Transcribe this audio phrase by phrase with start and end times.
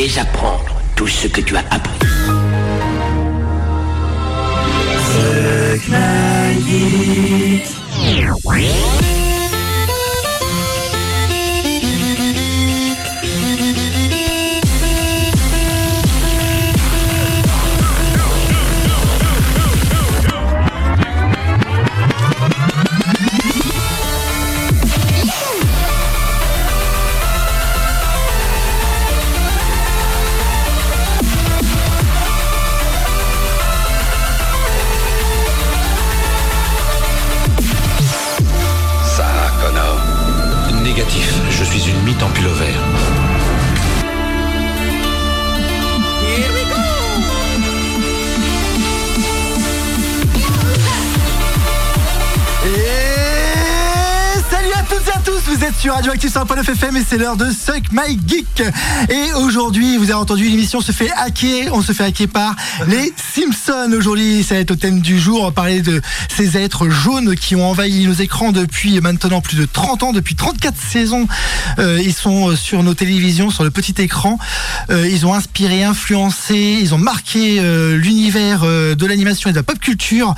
[0.00, 2.00] désapprendre tout ce que tu as appris.
[55.70, 58.62] Êtes sur Radioactive 100.9 FM et c'est l'heure de Suck My Geek.
[59.08, 63.12] Et aujourd'hui, vous avez entendu, l'émission se fait hacker, on se fait hacker par les
[63.16, 63.92] Simpsons.
[63.92, 67.36] Aujourd'hui, ça va être au thème du jour, on va parler de ces êtres jaunes
[67.36, 71.28] qui ont envahi nos écrans depuis maintenant plus de 30 ans, depuis 34 saisons.
[71.78, 74.38] Euh, ils sont sur nos télévisions, sur le petit écran.
[74.90, 79.62] Euh, ils ont inspiré, influencé, ils ont marqué euh, l'univers de l'animation et de la
[79.62, 80.34] pop culture.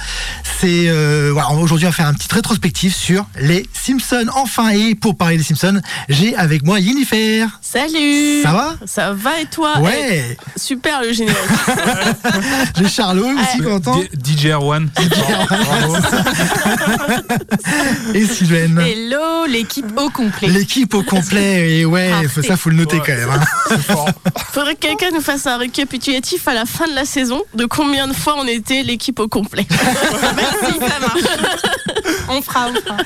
[0.61, 0.91] C'est
[1.31, 4.27] voilà, aujourd'hui on va faire un petit rétrospectif sur les Simpsons.
[4.35, 7.47] Enfin, et pour parler des Simpsons, j'ai avec moi Yennifer.
[7.61, 8.75] Salut Ça va?
[8.87, 9.79] Ça va et toi?
[9.79, 10.37] Ouais.
[10.57, 11.37] Eh, Super le générique.
[12.77, 13.79] J'ai Charlot aussi Ouais.
[13.79, 14.91] D- DJ Erwan.
[14.97, 15.97] Bravo.
[18.15, 18.79] Et Sylvaine.
[18.81, 20.49] Hello, l'équipe au complet.
[20.49, 21.79] L'équipe au complet.
[21.81, 22.43] Et ouais, Parfait.
[22.43, 23.03] ça faut le noter Ouais.
[23.07, 23.31] quand même.
[23.31, 24.13] hein.
[24.53, 28.09] Faudrait que quelqu'un nous fasse un récapitulatif à la fin de la saison de combien
[28.09, 29.67] de fois on était l'équipe au complet.
[29.71, 31.21] Merci, ça marche.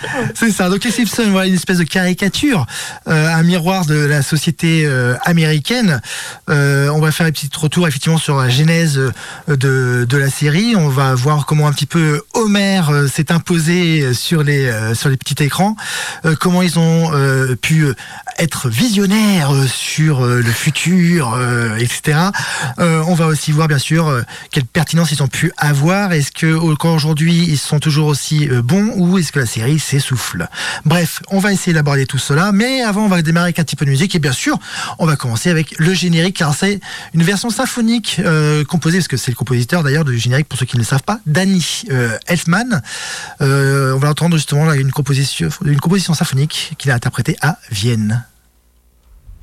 [0.35, 0.69] C'est ça.
[0.69, 2.67] Donc les Simpsons, voilà une espèce de caricature,
[3.09, 6.01] euh, un miroir de la société euh, américaine.
[6.49, 9.01] Euh, on va faire un petit retour effectivement sur la genèse
[9.49, 10.75] de, la série.
[10.77, 12.83] On va voir comment un petit peu Homer
[13.13, 14.71] s'est imposé sur les
[15.19, 15.77] petits écrans,
[16.41, 17.11] comment ils ont
[17.61, 17.87] pu
[18.39, 22.19] être visionnaires euh, sur euh, le futur, euh, etc.
[22.79, 26.13] On va aussi voir bien sûr quelle pertinence ils ont pu avoir.
[26.13, 30.49] Est-ce que encore aujourd'hui ils sont toujours aussi bons ou est-ce que la série s'essouffle?
[30.85, 33.77] Bref, on va essayer d'aborder tout cela, mais avant on va démarrer avec un petit
[33.77, 34.59] peu de musique et bien sûr
[34.99, 36.81] on va commencer avec le générique car c'est
[37.15, 40.67] une version symphonique euh, composée parce que c'est le compositeur d'ailleurs du générique pour ceux
[40.67, 42.83] qui ne le savent pas, Danny euh, Elfman.
[43.41, 47.59] Euh, on va entendre justement là une composition, une composition symphonique qu'il a interprétée à
[47.71, 48.26] Vienne.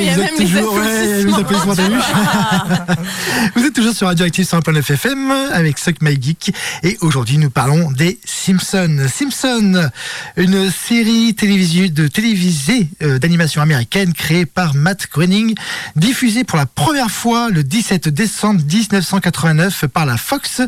[0.00, 2.02] il y a vous, même êtes les toujours, ouais, les applaudissements t'as vu vous
[3.94, 6.52] sur Radioactive 101.9 FM avec Suck My Geek
[6.82, 9.06] et aujourd'hui nous parlons des Simpsons.
[9.08, 9.90] Simpsons,
[10.36, 15.54] une série télévisée de télévisée euh, d'animation américaine créée par Matt Groening,
[15.96, 20.60] diffusée pour la première fois le 17 décembre 1989 par la Fox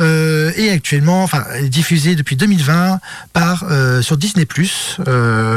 [0.00, 1.28] euh, et actuellement,
[1.64, 3.00] diffusée depuis 2020
[3.32, 4.46] par euh, sur Disney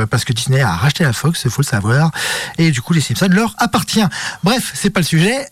[0.09, 2.11] parce que Disney a racheté la Fox, il faut le savoir,
[2.57, 4.05] et du coup les Simpsons leur appartient.
[4.43, 5.47] Bref, c'est pas le sujet.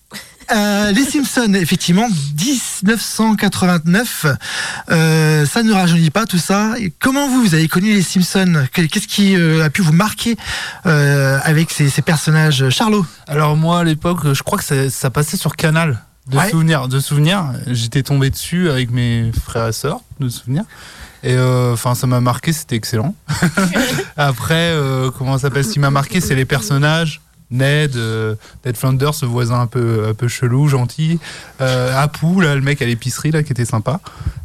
[0.54, 4.26] Euh, les Simpsons, effectivement, 1989,
[4.92, 6.74] euh, ça ne rajeunit pas tout ça.
[6.80, 8.66] Et comment vous, vous avez connu les Simpsons?
[8.74, 10.36] Qu'est-ce qui euh, a pu vous marquer
[10.84, 12.70] avec ces, ces personnages?
[12.70, 13.06] Charlot?
[13.28, 16.02] Alors moi à l'époque, je crois que ça, ça passait sur Canal.
[16.30, 16.50] De Ouais.
[16.52, 17.46] souvenirs, de souvenirs.
[17.68, 20.64] J'étais tombé dessus avec mes frères et sœurs, de souvenirs.
[21.24, 23.16] Et euh, enfin, ça m'a marqué, c'était excellent.
[24.18, 25.66] Après, euh, comment ça s'appelle?
[25.66, 27.22] Ce qui m'a marqué, c'est les personnages.
[27.52, 31.20] Ned, euh, Ned Flanders, ce voisin un peu, un peu chelou, gentil.
[31.60, 34.00] Euh, Apu, là, le mec à l'épicerie, là, qui était sympa.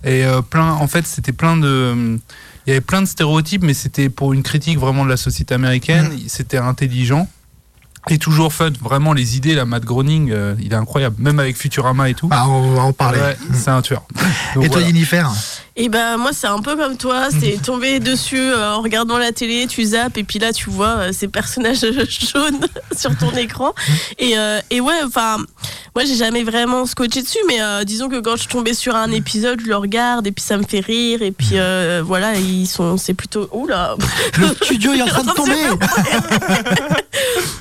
[0.05, 2.19] Et euh, plein, en fait, c'était plein de.
[2.67, 5.55] Il y avait plein de stéréotypes, mais c'était pour une critique vraiment de la société
[5.55, 6.11] américaine.
[6.27, 7.29] C'était intelligent.
[8.09, 11.57] Et toujours fun, vraiment les idées, là, Matt Groening, euh, il est incroyable, même avec
[11.57, 12.29] Futurama et tout.
[12.31, 13.19] Ah, On va en parler.
[13.19, 14.03] Ouais, c'est un tueur.
[14.55, 14.87] Donc et toi, voilà.
[14.87, 15.31] Jennifer
[15.77, 19.33] Et ben moi c'est un peu comme toi, c'est tomber dessus euh, en regardant la
[19.33, 21.81] télé, tu zappes et puis là tu vois euh, ces personnages
[22.33, 22.61] jaunes
[22.97, 23.75] sur ton écran.
[24.19, 25.37] Et, euh, et ouais, enfin
[25.95, 29.11] moi j'ai jamais vraiment scotché dessus, mais euh, disons que quand je tombais sur un
[29.11, 32.67] épisode, je le regarde et puis ça me fait rire et puis euh, voilà ils
[32.67, 33.97] sont c'est plutôt oula.
[34.39, 35.53] Le studio est en train de tomber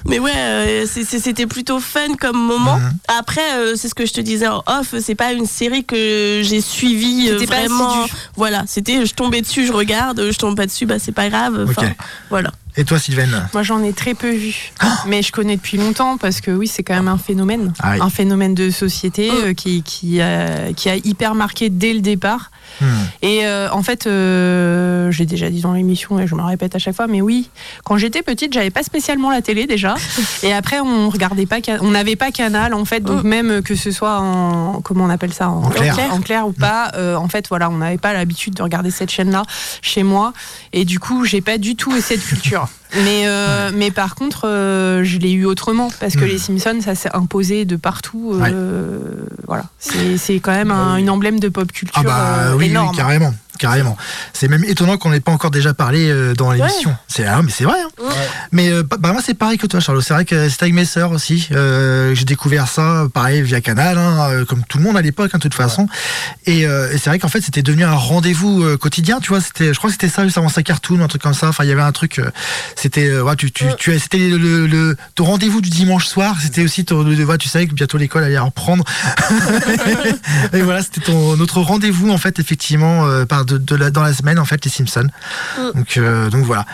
[0.08, 2.78] Mais ouais, euh, c'était plutôt fun comme moment.
[2.78, 2.92] Mhm.
[3.20, 6.42] Après, euh, c'est ce que je te disais en off, c'est pas une série que
[6.44, 8.06] j'ai suivie euh, vraiment.
[8.36, 11.66] Voilà, c'était je tombais dessus, je regarde, je tombe pas dessus, bah c'est pas grave.
[11.70, 11.90] Enfin,
[12.30, 12.52] voilà.
[12.78, 13.48] Et toi, Sylvain?
[13.54, 14.74] Moi, j'en ai très peu vu,
[15.08, 18.00] mais je connais depuis longtemps parce que oui, c'est quand même un phénomène, Ah oui.
[18.02, 22.52] un phénomène de société euh, qui qui a, qui a hyper marqué dès le départ.
[22.82, 22.86] Hmm.
[23.22, 26.80] Et euh, en fait, euh, j'ai déjà dit dans l'émission et je me répète à
[26.80, 27.50] chaque fois, mais oui,
[27.84, 29.96] quand j'étais petite, j'avais pas spécialement la télé déjà.
[30.44, 33.92] Et après, on regardait pas, on n'avait pas Canal en fait, donc même que ce
[33.92, 35.98] soit en comment on appelle ça, en, En clair.
[36.12, 39.12] en clair ou pas, euh, en fait, voilà, on n'avait pas l'habitude de regarder cette
[39.12, 39.44] chaîne-là
[39.82, 40.34] chez moi.
[40.74, 42.68] Et du coup, j'ai pas du tout cette culture.
[43.04, 46.28] Mais, euh, mais par contre, euh, je l'ai eu autrement parce que Mm.
[46.28, 48.34] les Simpsons, ça s'est imposé de partout.
[48.42, 49.00] euh,
[49.48, 52.08] Voilà, c'est quand même un, une emblème de pop culture Ah
[52.50, 52.96] bah oui, énorme.
[52.96, 53.34] carrément.
[53.60, 53.98] Carrément.
[54.34, 56.96] C'est même étonnant qu'on n'ait pas encore déjà parlé euh, dans l'émission.
[57.08, 57.78] C'est ah, mais c'est vrai.
[57.82, 58.04] hein.
[58.52, 60.02] Mais euh, bah, moi c'est pareil que toi, Charles.
[60.04, 61.48] C'est vrai que c'est avec mes sœurs aussi.
[61.52, 65.38] Euh, J'ai découvert ça, pareil via Canal, hein, comme tout le monde à l'époque, hein,
[65.38, 65.88] de toute façon.
[66.46, 69.20] Et, et c'est vrai qu'en fait c'était devenu un rendez-vous quotidien.
[69.20, 71.34] Tu vois, c'était, je crois que c'était ça juste avant sa cartoon, un truc comme
[71.34, 71.48] ça.
[71.50, 72.22] Enfin, il y avait un truc.
[72.76, 76.36] c'était, ouais, tu, tu, tu, c'était le, le, le- ton rendez-vous du dimanche soir.
[76.42, 78.84] C'était aussi ton, le- tu savais que bientôt l'école allait reprendre.
[80.54, 84.14] et voilà, c'était ton notre rendez-vous en fait effectivement par de, de la, dans la
[84.14, 85.10] semaine en fait les Simpsons.
[85.74, 86.66] Donc euh, donc voilà.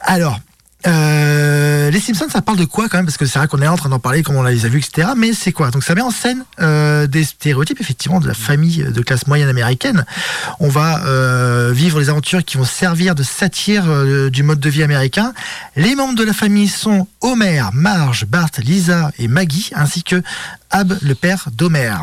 [0.00, 0.38] Alors.
[0.86, 3.06] euh, les Simpsons, ça parle de quoi quand même?
[3.06, 4.78] Parce que c'est vrai qu'on est en train d'en parler, comme on les a vus,
[4.78, 5.08] etc.
[5.16, 5.70] Mais c'est quoi?
[5.70, 9.48] Donc ça met en scène euh, des stéréotypes, effectivement, de la famille de classe moyenne
[9.48, 10.04] américaine.
[10.60, 13.84] On va euh, vivre les aventures qui vont servir de satire
[14.30, 15.32] du mode de vie américain.
[15.74, 20.22] Les membres de la famille sont Homer, Marge, Bart, Lisa et Maggie, ainsi que
[20.70, 21.94] Ab, le père d'Homer.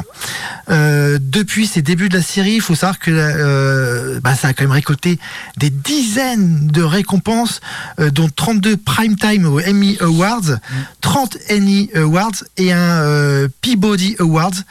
[0.69, 4.53] Euh, depuis ses débuts de la série, il faut savoir que euh, bah, ça a
[4.53, 5.19] quand même récolté
[5.57, 7.61] des dizaines de récompenses,
[7.99, 10.59] euh, dont 32 Primetime aux Emmy Awards,
[11.01, 14.63] 30 Annie Awards et un euh, Peabody Awards.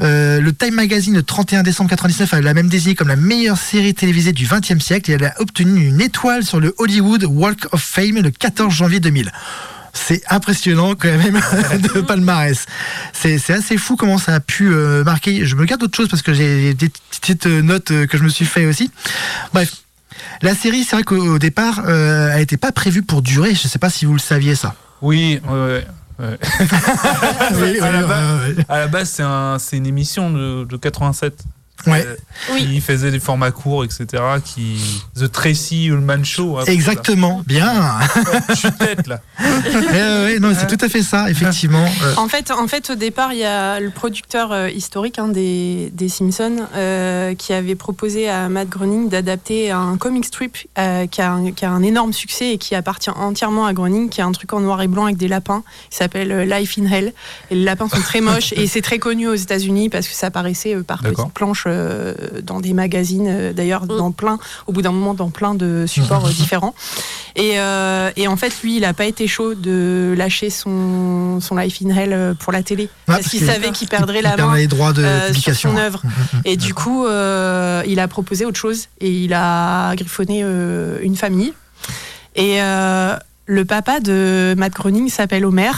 [0.00, 3.94] Le Time Magazine, le 31 décembre 99, a la même désigné comme la meilleure série
[3.94, 7.80] télévisée du XXe siècle et elle a obtenu une étoile sur le Hollywood Walk of
[7.80, 9.30] Fame le 14 janvier 2000.
[9.92, 11.34] C'est impressionnant quand même
[11.94, 12.66] de palmarès.
[13.12, 15.44] C'est assez fou comment ça a pu euh, marquer.
[15.44, 18.28] Je me garde d'autres choses parce que j'ai des petites notes euh, que je me
[18.28, 18.90] suis fait aussi.
[19.52, 19.72] Bref.
[20.40, 23.54] La série, c'est vrai qu'au au départ, euh, elle n'était pas prévue pour durer.
[23.54, 24.74] Je ne sais pas si vous le saviez ça.
[25.00, 25.84] Oui, ouais,
[26.18, 26.38] ouais,
[28.68, 31.44] à, la base, un, c'est une émission de, de 87.
[31.86, 32.04] Ouais.
[32.06, 32.16] Euh,
[32.52, 32.66] Oui.
[32.66, 34.06] Qui faisait des formats courts, etc.
[34.44, 35.02] Qui...
[35.16, 36.58] The Tracy Ullman Show.
[36.58, 37.72] hein, Exactement, bien.
[38.48, 39.20] Je suis tête là.
[39.42, 39.90] Ouais,
[40.24, 41.84] ouais, non, c'est tout à fait ça, effectivement.
[42.02, 45.28] Euh, En fait, en fait, au départ, il y a le producteur euh, historique hein,
[45.28, 51.06] des, des Simpsons euh, qui avait proposé à Matt Groening d'adapter un comic strip euh,
[51.06, 54.20] qui, a un, qui a un énorme succès et qui appartient entièrement à Groening, qui
[54.20, 56.86] est un truc en noir et blanc avec des lapins, qui s'appelle euh, Life in
[56.90, 57.12] Hell.
[57.50, 60.28] Et les lapins sont très moches et c'est très connu aux États-Unis parce que ça
[60.28, 63.96] apparaissait euh, par petites planches euh, dans des magazines, euh, d'ailleurs, Mm.
[63.98, 66.74] dans plein, au bout d'un moment, dans plein de supports euh, différents.
[67.36, 71.56] Et, euh, et en fait, lui, il n'a pas été chaud de lâcher son, son
[71.56, 72.88] Life in Hell pour la télé.
[73.08, 74.54] Ah, parce qu'il savait qu'il perdrait il la main.
[74.56, 75.70] les droits de euh, sur publication.
[75.72, 76.00] son œuvre.
[76.04, 76.40] Mm, mm.
[76.44, 81.16] Et du coup, euh, il a proposé autre chose et il a griffonné euh, une
[81.16, 81.52] famille.
[82.36, 85.72] Et euh, le papa de Matt Groening s'appelle Homer.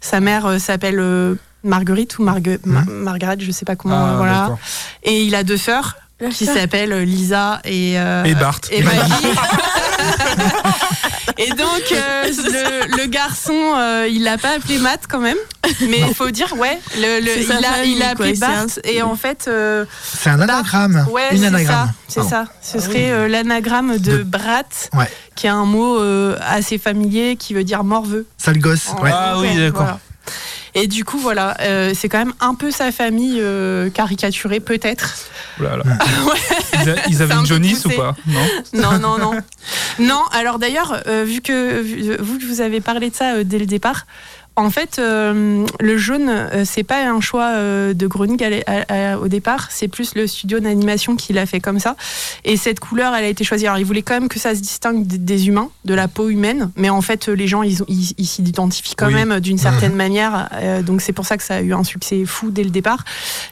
[0.00, 3.96] Sa mère euh, s'appelle euh, Marguerite ou Margue- Ma- Margaret, je sais pas comment.
[4.06, 4.58] Ah, euh, voilà.
[5.02, 5.96] Et il a deux sœurs
[6.32, 8.60] qui s'appellent Lisa et, euh, Et Bart.
[8.70, 9.00] et Maggie.
[11.38, 15.36] et donc euh, le, le garçon, euh, il l'a pas appelé Matt quand même,
[15.80, 19.02] mais il faut dire ouais, le, il a, il a appelé quoi, Bart un- et
[19.02, 19.46] en fait.
[19.48, 21.06] euh, C'est un anagramme.
[21.10, 21.46] Ouais, c'est ça.
[21.46, 21.92] anagramme.
[22.08, 22.44] C'est ça.
[22.62, 24.62] Ce serait euh, l'anagramme de, De- Brat,
[24.94, 25.10] Ouais.
[25.36, 28.26] qui est un mot euh, assez familier qui veut dire morveux.
[28.36, 28.88] Sale gosse.
[29.02, 29.10] Ouais.
[29.12, 29.82] Ah oui, d'accord.
[29.82, 29.98] voilà.
[30.74, 35.16] Et du coup, voilà, euh, c'est quand même un peu sa famille euh, caricaturée, peut-être.
[35.58, 35.84] Oh là là.
[36.24, 36.94] Ouais.
[37.08, 38.16] Ils, avaient un une jaunisse ou pas?
[38.26, 38.40] Non?
[38.72, 39.40] Non, non, non.
[39.98, 43.66] non, alors d'ailleurs, euh, vu que vu, vous vous avez parlé de ça dès le
[43.66, 44.06] départ,
[44.56, 48.38] en fait, euh, le jaune, euh, c'est pas un choix euh, de Groening
[49.22, 51.96] au départ, c'est plus le studio d'animation qui l'a fait comme ça.
[52.44, 53.66] Et cette couleur, elle a été choisie.
[53.66, 56.70] Alors, il voulait quand même que ça se distingue des, humains, de la peau humaine,
[56.76, 59.14] mais en fait, les gens, ils ils ils s'identifient quand Oui.
[59.14, 60.48] même d'une certaine manière.
[60.54, 63.04] euh, donc, c'est pour ça que ça a eu un succès fou dès le départ.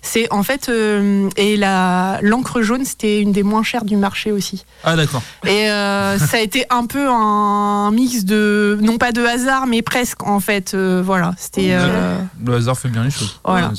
[0.02, 4.64] C'est en fait, euh, et l'encre jaune, c'était une des moins chères du marché aussi.
[4.84, 5.22] Ah d'accord.
[5.46, 10.26] Et ça a été un peu un mix de, non pas de hasard, mais presque
[10.26, 10.74] en fait.
[10.88, 11.68] Euh, voilà, c'était.
[11.72, 13.40] euh, Le hasard fait bien les choses.
[13.44, 13.72] Voilà.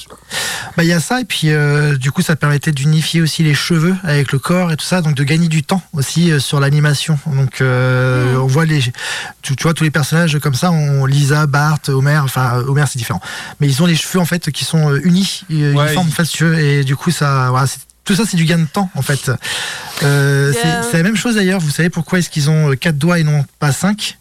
[0.77, 3.53] Bah, il y a ça, et puis euh, du coup, ça permettait d'unifier aussi les
[3.53, 6.59] cheveux avec le corps et tout ça, donc de gagner du temps aussi euh, sur
[6.59, 7.17] l'animation.
[7.25, 8.81] Donc, euh, on voit les,
[9.41, 12.97] tu, tu vois, tous les personnages comme ça, on, Lisa, Bart, Homer, enfin, Homer c'est
[12.99, 13.21] différent,
[13.59, 16.59] mais ils ont les cheveux en fait qui sont euh, unis, Ouais, uniformes, ils- fastueux,
[16.59, 19.31] et du coup, ça, voilà, c'est- tout ça, c'est du gain de temps en fait.
[20.03, 20.81] Euh, c'est Yeah.
[20.83, 21.59] c'est la même chose d'ailleurs.
[21.59, 24.17] Vous savez pourquoi est-ce qu'ils ont quatre doigts et non pas cinq?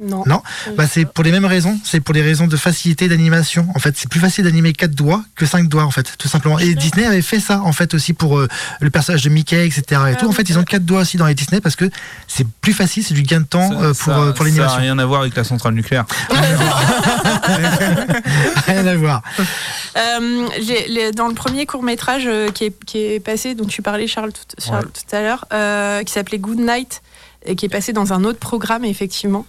[0.00, 0.24] Non.
[0.26, 0.42] Non.
[0.76, 1.78] Bah, c'est pour les mêmes raisons.
[1.84, 3.66] C'est pour les raisons de facilité d'animation.
[3.74, 6.58] En fait, c'est plus facile d'animer quatre doigts que cinq doigts, en fait, tout simplement.
[6.58, 8.48] Et Disney avait fait ça, en fait, aussi pour euh,
[8.80, 9.82] le personnage de Mickey, etc.
[9.90, 10.28] Et Ah tout.
[10.28, 11.88] En fait, ils ont quatre doigts aussi dans les Disney parce que
[12.28, 14.44] c'est plus facile, c'est du gain de temps Ça- euh, pour, ça- euh, pour Ça
[14.44, 14.80] n'a l'animation.
[14.80, 16.04] rien à voir avec la centrale nucléaire.
[18.66, 19.22] Rien à voir.
[19.96, 20.46] Euh,
[20.88, 24.32] les- dans le premier court métrage qui, est, qui est passé, dont tu parlais Charles
[24.32, 27.02] tout, Charles, tout à l'heure, euh, qui s'appelait Good Night
[27.46, 29.46] et qui est passé dans un autre programme effectivement.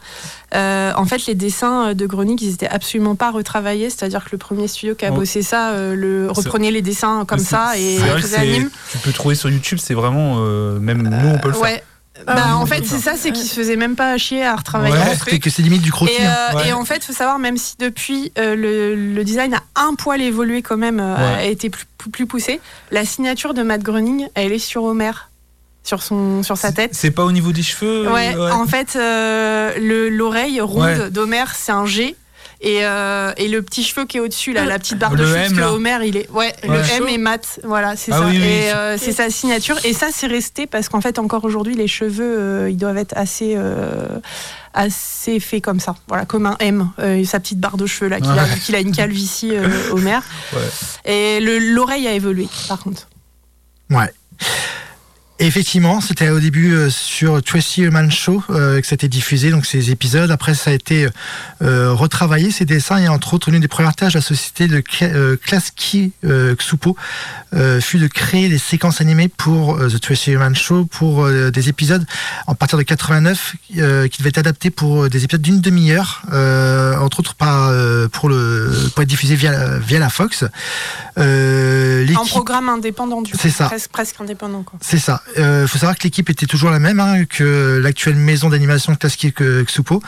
[0.56, 4.38] Euh, en fait, les dessins de Groening, ils étaient absolument pas retravaillés, c'est-à-dire que le
[4.38, 5.16] premier studio qui a Oh.
[5.16, 8.42] bossé ça, euh, le reprenait les dessins comme ça et c'est vrai que faisait c'est-
[8.42, 8.70] anime.
[8.92, 11.64] Tu peux trouver sur YouTube, c'est vraiment euh, même nous on peut le faire.
[11.64, 11.84] Ouais.
[12.28, 14.56] Ah bah, oui, en fait, c'est ça, c'est qu'ils se faisaient même pas chier à
[14.56, 16.14] retravailler Ouais, que c'est limite du croquis.
[16.20, 16.36] Et, hein.
[16.54, 16.68] euh, Ouais.
[16.70, 20.22] et en fait, faut savoir, même si depuis euh, le, le design a un poil
[20.22, 21.40] évolué quand même, euh, Ouais.
[21.40, 22.60] a été plus, plus- plus poussé,
[22.92, 25.12] la signature de Matt Groening, elle est sur Homer,
[25.84, 26.92] sur, son, sur sa tête.
[26.94, 31.10] C'est pas au niveau des cheveux Ouais, euh, en fait, euh, le- l'oreille ronde Ouais.
[31.10, 32.16] d'Homer, c'est un G.
[32.64, 35.36] Et, euh, et le petit cheveu qui est au-dessus, là, la petite barre de cheveux,
[35.36, 35.72] M, parce que là.
[35.74, 36.30] Homer, il est.
[36.30, 36.82] Ouais, le Ouais.
[36.98, 37.60] M est mat.
[37.64, 38.26] Voilà, c'est Ah ça.
[38.26, 38.70] oui, oui, et oui.
[38.76, 39.78] euh, c'est sa signature.
[39.84, 43.14] Et ça, c'est resté parce qu'en fait, encore aujourd'hui, les cheveux, euh, ils doivent être
[43.18, 43.56] assez.
[43.58, 44.06] euh,
[44.74, 48.22] assez faits comme ça, voilà, comme un M, euh, sa petite barre de cheveux là,
[48.22, 48.60] qu'il a, Ouais.
[48.64, 50.20] qu'il a une calvitie, euh, Homer.
[50.54, 51.12] Ouais.
[51.12, 53.10] Et le- l'oreille a évolué, par contre.
[53.90, 54.10] Ouais.
[55.44, 59.50] Effectivement, c'était au début euh, sur Tracy Ullman Show euh, que ça a été diffusé,
[59.50, 60.30] donc ces épisodes.
[60.30, 61.08] Après, ça a été
[61.64, 64.82] euh, retravaillé, ces dessins, et entre autres, l'une des premières tâches de la société de
[64.82, 66.96] Klasky Xupo
[67.56, 72.06] euh, fut de créer des séquences animées pour The Tracy Ullman Show, pour des épisodes
[72.46, 76.22] en partir de 89 euh, qui devaient être adaptés pour des épisodes d'une demi-heure,
[77.02, 77.34] entre autres
[78.12, 80.44] pour, le, pour être diffusés via, via la Fox.
[81.18, 83.38] L'équipe- programme indépendant, du coup.
[83.42, 83.66] C'est ça.
[83.66, 84.78] Presque, presque indépendant, quoi.
[84.82, 85.22] c'est ça.
[85.38, 89.34] Il faut savoir que l'équipe était toujours la même hein, que l'actuelle maison d'animation Klasky
[89.34, 90.02] Xupo.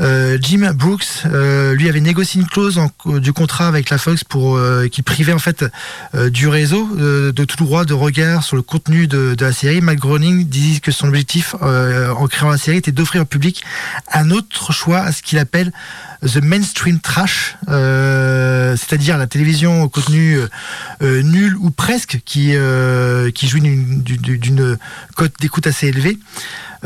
[0.00, 4.56] Euh, Jim Brooks, euh, lui avait négocié une clause du contrat avec la Fox pour
[4.56, 5.64] euh, qui privait en fait
[6.14, 9.80] du réseau de tout droit de regard sur le contenu de, la série.
[9.80, 13.62] Matt Groening dit que son objectif en créant la série était d'offrir au public
[14.12, 15.72] un autre choix à ce qu'il appelle
[16.22, 20.38] the mainstream trash, c'est-à-dire la télévision au contenu
[21.02, 22.52] nul ou presque, qui
[23.42, 24.78] jouit d'une
[25.14, 26.18] cote d'écoute assez élevée.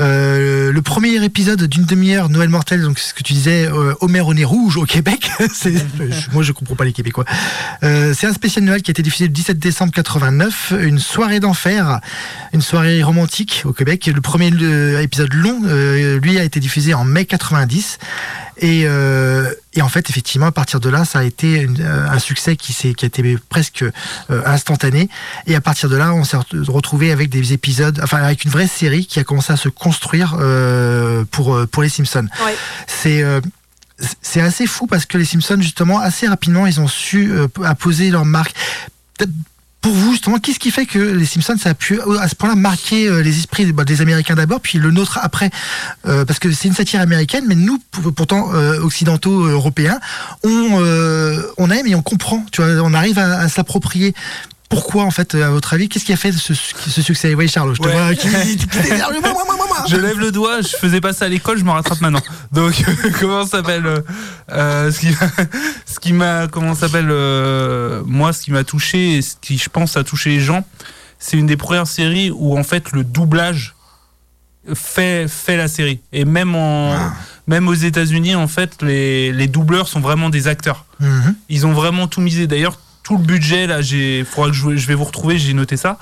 [0.01, 3.95] Euh, le premier épisode d'une demi-heure, Noël mortel, donc c'est ce que tu disais, euh,
[4.01, 5.31] Homer au nez rouge au Québec.
[5.55, 7.25] c'est, je- moi, je comprends pas les Québécois.
[7.83, 11.41] Euh, c'est un spécial Noël qui a été diffusé le 17 décembre 89, une soirée
[11.41, 12.01] d'enfer,
[12.55, 14.07] une soirée romantique au Québec.
[14.07, 14.49] Le premier
[15.03, 15.61] épisode long,
[16.23, 17.99] lui, a été diffusé en mai 90.
[18.63, 18.87] Et
[19.75, 22.73] et en fait, effectivement, à partir de là, ça a été euh, un succès qui,
[22.73, 25.09] s'est- qui a été presque euh, instantané.
[25.47, 28.51] Et à partir de là, on s'est re- retrouvé avec des épisodes, enfin avec une
[28.51, 32.27] vraie série qui a commencé à se construire euh, pour, pour les Simpsons.
[32.45, 32.57] Ouais.
[32.89, 33.41] C'est euh,
[34.23, 38.11] c'est assez fou parce que les Simpsons, justement, assez rapidement, ils ont su euh, apposer
[38.11, 38.55] leur marque.
[39.81, 42.55] Pour vous, justement, qu'est-ce qui fait que les Simpsons, ça a pu à ce point-là
[42.55, 45.51] marquer euh, les esprits bah, des Américains d'abord, puis le nôtre après?
[46.07, 47.79] Euh, Parce que c'est une satire américaine, mais nous,
[48.15, 49.99] pourtant, euh, occidentaux, européens,
[50.45, 52.45] on, aime et on comprend.
[52.53, 54.15] Tu vois, on arrive à s'approprier.
[54.71, 57.35] Pourquoi, en fait, à votre avis, qu'est-ce qui a fait ce, ce succès?
[57.35, 57.93] Oui, Charles, je te Ouais.
[57.93, 58.29] vois qui.
[59.89, 62.21] Je lève le doigt, je faisais pas ça à l'école, je me rattrape maintenant.
[62.53, 62.75] Donc
[63.21, 64.01] comment s'appelle euh,
[64.53, 65.09] euh, Ce qui,
[65.87, 69.69] ce qui m'a, comment s'appelle euh, Moi, ce qui m'a touché, et ce qui, je
[69.71, 70.65] pense, a touché les gens,
[71.19, 73.75] c'est une des premières séries où en fait le doublage
[74.75, 76.01] fait fait la série.
[76.13, 76.95] Et même en,
[77.47, 80.85] même aux États-Unis, en fait, les, les doubleurs sont vraiment des acteurs.
[81.01, 81.35] Mhm.
[81.49, 82.47] Ils ont vraiment tout misé.
[82.47, 85.77] D'ailleurs, tout le budget, là, j'ai, faudra que je, je vais vous retrouver, j'ai noté
[85.77, 85.99] ça.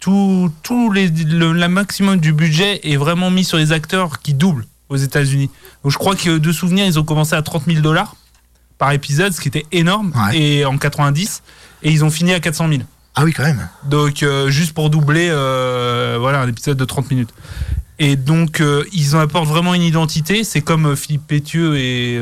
[0.00, 4.34] Tout, tout les, le, la maximum du budget est vraiment mis sur les acteurs qui
[4.34, 5.48] doublent aux États-Unis.
[5.82, 8.16] Donc, je crois que de souvenir, ils ont commencé à 30 000 dollars
[8.78, 10.36] par épisode, ce qui était énorme, Ouais.
[10.38, 11.42] et en 90,
[11.84, 12.82] et ils ont fini à 400 000.
[13.14, 13.68] Ah oui, quand même.
[13.84, 17.30] Donc euh, juste pour doubler euh, voilà un épisode de 30 minutes.
[17.98, 22.18] Et donc euh, ils en apportent vraiment une identité, c'est comme Philippe Pétieux et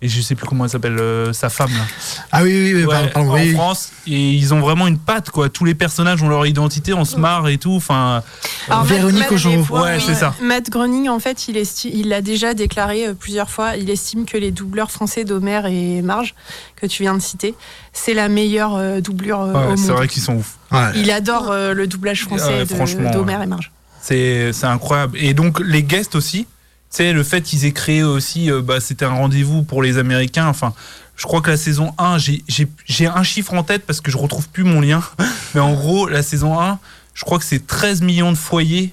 [0.00, 1.82] et je sais plus comment elle s'appelle euh, sa femme là.
[2.30, 3.52] Ah oui, oui, oui, Ouais, pardon, pardon, en oui.
[3.52, 7.04] France et ils ont vraiment une patte quoi, tous les personnages ont leur identité, on
[7.04, 8.22] se marre et tout, enfin
[8.68, 9.64] Alors, Véronique Augereau.
[9.82, 10.34] Ouais, c'est ça.
[10.40, 13.76] Matt Groening, en fait, il, esti- il l'a déjà déclaré euh, plusieurs fois.
[13.76, 16.34] Il estime que les doubleurs français d'Homer et Marge,
[16.76, 17.54] que tu viens de citer,
[17.92, 19.96] c'est la meilleure euh, doublure ouais, au c'est monde.
[19.96, 20.58] vrai qu'ils sont ouf.
[20.70, 20.92] Ouais.
[20.94, 23.44] Il adore euh, le doublage français Ouais, de- franchement, d'Homer ouais.
[23.44, 23.72] et Marge.
[24.00, 25.18] C'est c'est incroyable.
[25.20, 26.46] Et donc les guests aussi,
[26.90, 30.46] sais, le fait qu'ils aient créé aussi, euh, bah, c'était un rendez-vous pour les Américains.
[30.46, 30.72] Enfin,
[31.16, 32.42] je crois que la saison 1, j'ai-
[33.06, 35.02] un chiffre en tête parce que je retrouve plus mon lien.
[35.54, 36.78] Mais en gros, la saison 1,
[37.14, 38.92] je crois que c'est 13 millions de foyers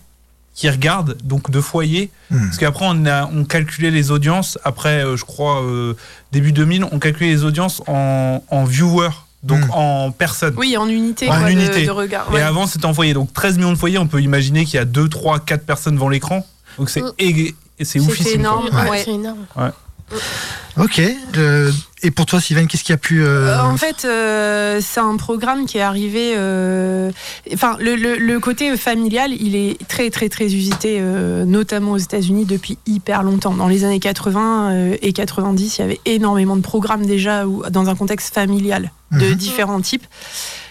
[0.55, 2.09] qui regardent, donc de foyers.
[2.31, 2.45] Hmm.
[2.45, 4.57] Parce qu'après, on, a, on calculait les audiences.
[4.63, 5.95] Après, euh, je crois, euh,
[6.31, 9.09] début 2000, on calculait les audiences en, en viewers,
[9.43, 9.71] donc Hmm.
[9.71, 10.55] en personnes.
[10.57, 11.85] Oui, en unité, En quoi, unité.
[11.85, 12.27] De, regard.
[12.31, 12.41] Et ouais.
[12.41, 13.13] avant, c'était en foyer.
[13.13, 15.95] Donc 13 millions de foyers, on peut imaginer qu'il y a 2, 3, 4 personnes
[15.95, 16.47] devant l'écran.
[16.79, 17.11] Donc c'est Mm.
[17.19, 17.99] ég- et c'est
[18.33, 18.69] énorme.
[18.73, 18.89] Ouais.
[18.89, 19.01] ouais.
[19.05, 19.45] C'est énorme.
[20.77, 21.01] Ok.
[21.37, 21.71] euh,
[22.03, 23.23] et pour toi, Sylvain, qu'est-ce qui a pu.
[23.23, 26.33] euh, Euh, en fait, euh, c'est un programme qui est arrivé.
[26.37, 27.11] euh,
[27.53, 31.97] Enfin, le, le- le côté familial, il est très, très, très usité, euh, notamment aux
[31.97, 33.53] États-Unis depuis hyper longtemps.
[33.55, 37.63] Dans les années 80 euh, et 90, il y avait énormément de programmes déjà où-
[37.69, 39.35] dans un contexte familial de Mhm.
[39.35, 40.05] différents types.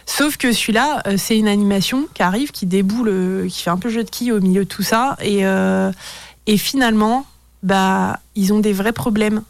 [0.07, 4.05] Sauf que celui-là, c'est une animation qui arrive, qui déboule, qui fait un peu jeu
[4.05, 5.17] de quilles au milieu de tout ça.
[5.23, 5.91] Et, euh,
[6.47, 7.27] et finalement,
[7.63, 9.43] bah, ils ont des vrais problèmes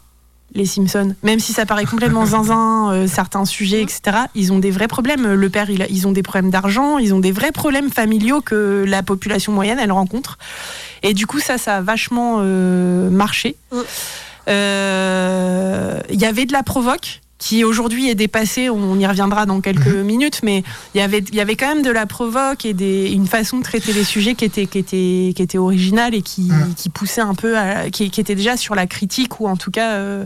[0.53, 1.15] les Simpsons.
[1.23, 4.01] Même si ça paraît complètement zinzin, euh, certains sujets, etc.,
[4.35, 5.33] ils ont des vrais problèmes.
[5.33, 8.39] Le père, il a- ils ont des problèmes d'argent, ils ont des vrais problèmes familiaux
[8.39, 10.37] que la population moyenne, elle rencontre.
[11.03, 13.57] Et du coup, ça, ça a vachement euh, marché.
[13.73, 13.77] Mm.
[14.47, 19.59] Euh, Il y avait de la provoque qui aujourd'hui est dépassée, on y reviendra dans
[19.59, 22.73] quelques minutes, mais il y avait, il y avait quand même de la provoque et
[22.73, 26.21] des, une façon de traiter les sujets qui était, qui était, qui était originale et
[26.21, 29.57] qui, qui poussait un peu, à, qui, qui était déjà sur la critique ou en
[29.57, 30.25] tout cas, euh,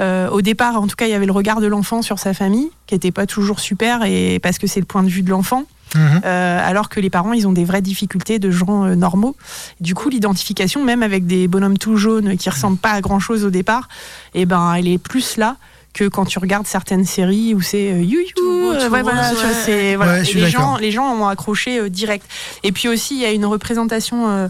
[0.00, 2.34] euh, au départ, en tout cas, il y avait le regard de l'enfant sur sa
[2.34, 5.30] famille qui était pas toujours super et parce que c'est le point de vue de
[5.30, 5.64] l'enfant.
[5.94, 6.20] mhm.
[6.24, 9.36] Euh, alors que les parents, ils ont des vraies difficultés de gens euh, normaux.
[9.80, 13.44] Du coup, l'identification, même avec des bonhommes tout jaunes qui ressemblent pas à grand chose
[13.44, 13.88] au départ,
[14.34, 15.56] eh ben, elle est plus là
[15.92, 19.28] que quand tu regardes certaines séries où c'est euh, you you, tout ouais, rose, voilà,
[19.30, 19.54] tu vois, ouais.
[19.64, 20.12] c'est- voilà.
[20.12, 22.24] Ouais, je Et suis les gens, les gens ont accroché euh, direct.
[22.62, 24.48] Et puis aussi, il y a une représentation euh,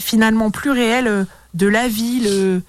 [0.00, 1.24] finalement plus réelle euh,
[1.54, 2.26] de la ville.
[2.28, 2.60] euh,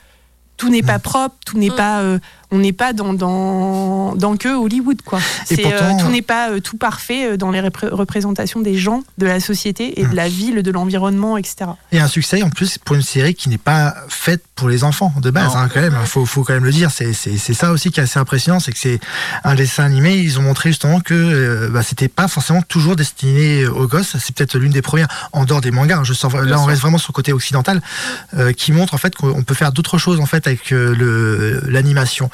[0.57, 1.75] tout n'est pas propre, tout n'est Mm.
[1.75, 2.19] pas, euh,
[2.51, 5.19] on n'est pas dans dans dans que Hollywood quoi.
[5.45, 9.03] C'est, pourtant- tout n'est pas euh, tout parfait euh, dans les repré- représentations des gens,
[9.17, 11.71] de la société et de la ville, de l'environnement, etc.
[11.91, 15.13] Et un succès en plus pour une série qui n'est pas faite pour les enfants
[15.21, 15.95] de base, hein, quand même.
[16.05, 16.91] Faut, faut quand même le dire.
[16.91, 18.99] C'est, ça aussi qui est assez impressionnant, c'est que c'est
[19.43, 20.15] un dessin animé.
[20.17, 24.15] Ils ont montré justement que euh, bah, c'était pas forcément toujours destiné aux gosses.
[24.19, 25.97] C'est peut-être l'une des premières en dehors des mangas.
[25.99, 26.13] hein, je
[26.45, 27.81] là, on reste vraiment sur le côté occidental,
[28.37, 32.29] euh, qui montre en fait qu'on peut faire d'autres choses en fait avec euh, l'animation.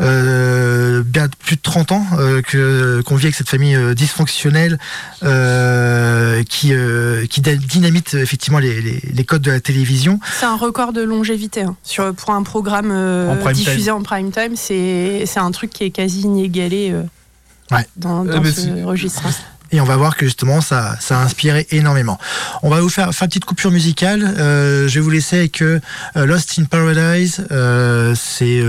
[0.00, 4.78] Euh, bien plus de 30 ans euh, que qu'on vit avec cette famille euh, dysfonctionnelle
[5.22, 10.18] euh, qui euh, qui dynamite effectivement les, les, les codes de la télévision.
[10.38, 11.76] C'est un record de longévité hein.
[11.82, 14.56] sur pour un programme euh, En diffusé en prime time.
[14.56, 17.02] C'est c'est un truc qui est quasi inégalé euh,
[17.70, 17.86] Ouais.
[17.96, 19.22] dans, dans Euh, ce registre.
[19.74, 22.18] Et on va voir que justement ça, ça a inspiré énormément.
[22.62, 24.22] On va vous faire, faire une petite coupure musicale.
[24.38, 25.80] Euh, je vais vous laisser avec euh,
[26.14, 27.44] Lost in Paradise.
[27.50, 28.62] Euh, c'est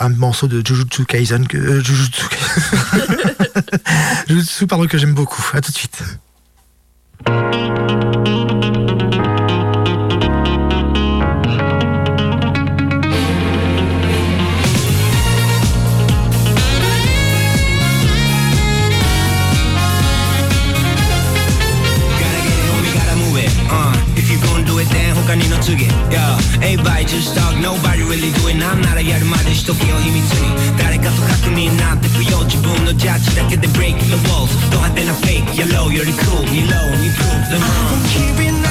[0.00, 2.26] un morceau de Jujutsu Kaisen que Jujutsu,
[4.28, 5.44] Jujutsu pardon que j'aime beaucoup.
[5.54, 6.02] À tout de suite.
[25.28, 25.84] 他にの次。
[26.08, 28.56] Yeah, everybody just talk, nobody really do it.
[28.58, 30.78] なんならやるまでしとけよ秘密に。
[30.78, 32.42] 誰かと確認なんて不要。
[32.44, 34.48] 自分のジャッジだけで break the walls。
[34.70, 36.40] ド派手なフェイク、yellow より cool。
[36.50, 38.67] 二ローに prove the wrong。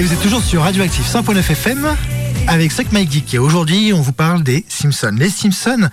[0.00, 1.94] Et vous êtes toujours sur Radioactif 100.9 FM
[2.48, 3.34] avec Suck Mike Geek.
[3.34, 5.14] Et aujourd'hui, on vous parle des Simpsons.
[5.16, 5.88] Les Simpsons,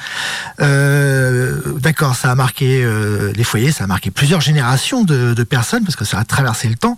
[0.60, 5.84] euh, d'accord, ça a marqué euh, les foyers, ça a marqué plusieurs générations de, personnes
[5.84, 6.98] parce que ça a traversé le temps.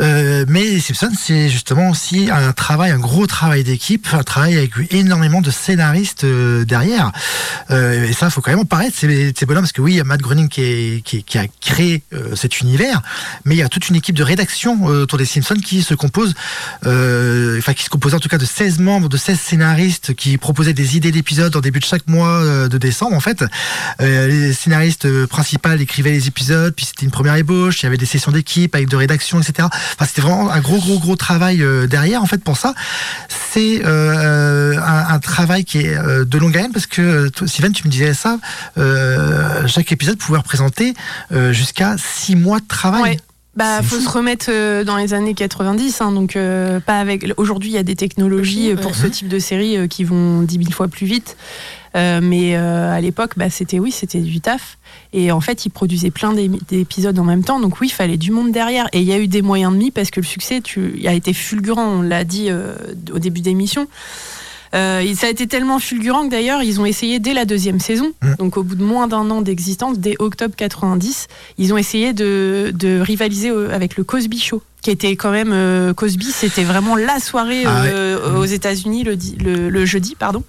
[0.00, 4.56] Euh, mais les Simpsons, c'est justement aussi un travail, un gros travail d'équipe, un travail
[4.56, 7.12] avec énormément de scénaristes derrière.
[7.70, 9.96] Et ça, faut quand même en parler de ces, ces bonhommes parce que oui, il
[9.96, 12.02] y a Matt Groening qui, qui, a créé
[12.34, 13.02] cet univers,
[13.44, 16.34] mais il y a toute une équipe de rédaction autour des Simpsons qui se compose,
[16.82, 20.72] enfin qui se compose en tout cas de 16 membres de 16 scénaristes qui proposaient
[20.72, 23.44] des idées d'épisodes en début de chaque mois euh, de décembre en fait.
[24.00, 27.86] Euh, les scénaristes euh, principaux écrivaient les épisodes, puis c'était une première ébauche, il y
[27.86, 29.68] avait des sessions d'équipe avec de rédaction, etc.
[29.68, 32.74] Enfin, c'était vraiment un gros gros gros travail derrière en fait pour ça.
[33.28, 38.38] C'est un, travail qui est de longue haleine parce que Sylvain, tu me disais ça.
[39.66, 40.94] chaque épisode pouvait représenter
[41.50, 43.18] jusqu'à 6 mois de travail.
[43.56, 47.24] Bah, faut se remettre euh, dans les années 90, hein, donc euh, pas avec.
[47.36, 50.42] Aujourd'hui, il y a des technologies euh, pour ce type de série euh, qui vont
[50.42, 51.36] 10 000 fois plus vite.
[51.96, 54.78] Euh, mais euh, à l'époque, bah, c'était oui, c'était du taf.
[55.12, 57.60] Et en fait, ils produisaient plein d'é- d'épisodes en même temps.
[57.60, 58.88] Donc oui, il fallait du monde derrière.
[58.92, 61.12] Et il y a eu des moyens de mis parce que le succès tu, a
[61.12, 61.86] été fulgurant.
[61.86, 62.74] On l'a dit euh,
[63.12, 63.86] au début d'émission.
[64.74, 68.12] Euh, ça a été tellement fulgurant que d'ailleurs, ils ont essayé dès la deuxième saison,
[68.22, 68.34] Mm.
[68.38, 72.72] donc au bout de moins d'un an d'existence, dès octobre 90, ils ont essayé de,
[72.74, 77.18] de rivaliser avec le Cosby Show, qui était quand même euh, Cosby, c'était vraiment la
[77.18, 77.88] soirée Ah ouais.
[77.90, 80.44] euh, aux États-Unis le, di- le, le jeudi, pardon,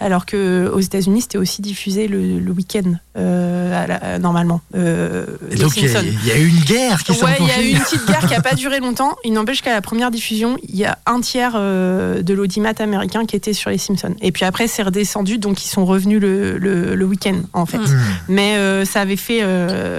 [0.00, 4.62] alors que aux États-Unis c'était aussi diffusé le, le week-end euh, la- normalement.
[4.72, 6.02] Donc il y, a,
[6.38, 8.34] y eu une guerre qui s'est Ouais, il y a eu une petite guerre qui
[8.34, 9.16] a pas duré longtemps.
[9.24, 13.36] Il n'empêche qu'à la première diffusion, il y a un tiers de l'audimat américain qui
[13.36, 14.14] était sur les Simpsons.
[14.22, 17.76] Et puis après, c'est redescendu, donc ils sont revenus le, week-end en fait.
[17.78, 17.84] Mm.
[17.84, 18.00] Hmm.
[18.28, 19.44] Mais ça avait fait,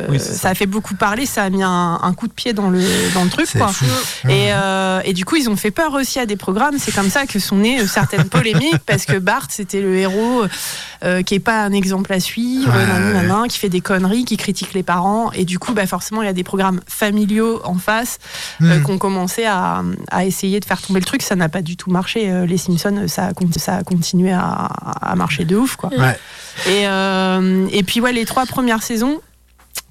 [0.09, 0.33] Oui, ça.
[0.33, 0.49] ça.
[0.49, 1.25] a fait beaucoup parler.
[1.27, 2.81] Ça a mis un, un coup de pied dans le
[3.13, 3.67] dans le truc quoi.
[3.75, 4.29] Fou.
[4.29, 6.77] Et, euh, et du coup, ils ont fait peur aussi à des programmes.
[6.79, 10.43] C'est comme ça que sont nées euh, certaines polémiques parce que Bart, c'était le héros
[11.03, 14.73] euh, qui est pas un exemple à suivre, Ouais, qui fait des conneries, qui critique
[14.73, 15.31] les parents.
[15.33, 18.17] Et du coup, bah, forcément, il y a des programmes familiaux en face
[18.61, 18.83] euh, Hmm.
[18.83, 21.21] qui ont commencé à, à essayer de faire tomber le truc.
[21.21, 22.45] Ça n'a pas du tout marché.
[22.47, 25.75] Les Simpsons, ça a, con- ça a continué à, à marcher de ouf.
[25.75, 25.89] Quoi.
[25.97, 26.17] Ouais.
[26.67, 26.83] Et,
[27.77, 29.21] et puis, ouais, les trois premières saisons.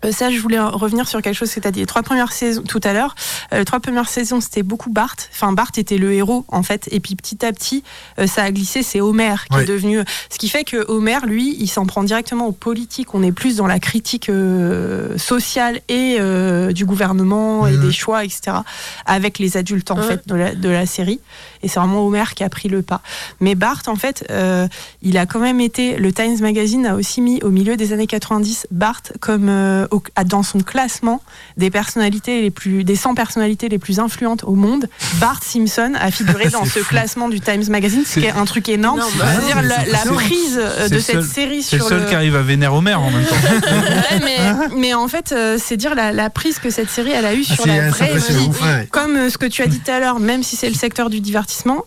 [0.04, 1.80] Euh, Ça, je voulais revenir sur quelque chose que tu as dit.
[1.80, 3.14] Les trois premières saisons, tout à l'heure,
[3.52, 5.16] euh, les trois premières saisons, c'était beaucoup Bart.
[5.32, 6.88] Enfin, Bart était le héros, en fait.
[6.92, 7.82] Et puis, petit à petit,
[8.18, 8.82] euh, ça a glissé.
[8.82, 9.62] C'est Homer qui Ouais.
[9.64, 9.98] est devenu.
[10.30, 13.14] Ce qui fait que Homer, lui, il s'en prend directement aux politiques.
[13.14, 17.80] On est plus dans la critique euh, sociale et euh, du gouvernement et Mhm.
[17.86, 18.58] des choix, etc.
[19.06, 20.06] Avec les adultes, en Ouais.
[20.08, 21.20] fait, de la, de la série.
[21.62, 23.00] Et c'est vraiment Homer qui a pris le pas.
[23.40, 24.68] Mais Bart, en fait, euh,
[25.02, 25.96] il a quand même été.
[25.96, 30.02] Le Times Magazine a aussi mis au milieu des années 90 Bart comme euh, au-
[30.16, 31.22] à- dans son classement
[31.56, 34.88] des personnalités les plus, des 100 personnalités les plus influentes au monde.
[35.14, 38.68] Bart Simpson a figuré dans ce classement du Times Magazine, ce qui est un truc
[38.68, 39.00] énorme.
[39.12, 41.82] C'est-à-dire Ouais, la, c'est la prise euh, C'est de le cette seul- série C'est le
[41.82, 42.08] sur seul le.
[42.08, 43.34] qui arrive à vénérer Homer en même temps.
[43.74, 47.24] Ouais, mais, mais en fait, euh, c'est dire la, la prise que cette série elle
[47.24, 48.48] a eue Ah, sur c'est- la c'est vraie vie.
[48.62, 48.88] Ouais.
[48.90, 51.10] Comme euh, ce que tu as dit tout à l'heure, même si c'est le secteur
[51.10, 51.84] du divertissement,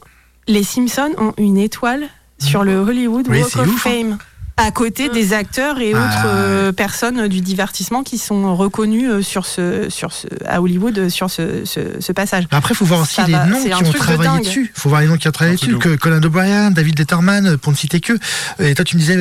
[0.47, 2.07] les Simpsons ont une étoile
[2.39, 4.17] sur le Hollywood Oui, Walk c'est of ouf, hein.
[4.59, 9.21] À côté des acteurs et Ah, autres euh, personnes du divertissement qui sont reconnus euh,
[9.21, 12.45] sur ce, sur ce, à Hollywood euh, sur ce, ce, ce passage.
[12.49, 14.43] Après, il faut voir aussi Ça les va, noms qui ont de travaillé dingue.
[14.43, 14.71] dessus.
[14.75, 15.73] Il faut voir les noms qui ont travaillé dessus.
[15.73, 18.13] de Que Conan O'Brien, David Letterman, pour ne citer que.
[18.59, 19.15] Et toi, tu me disais,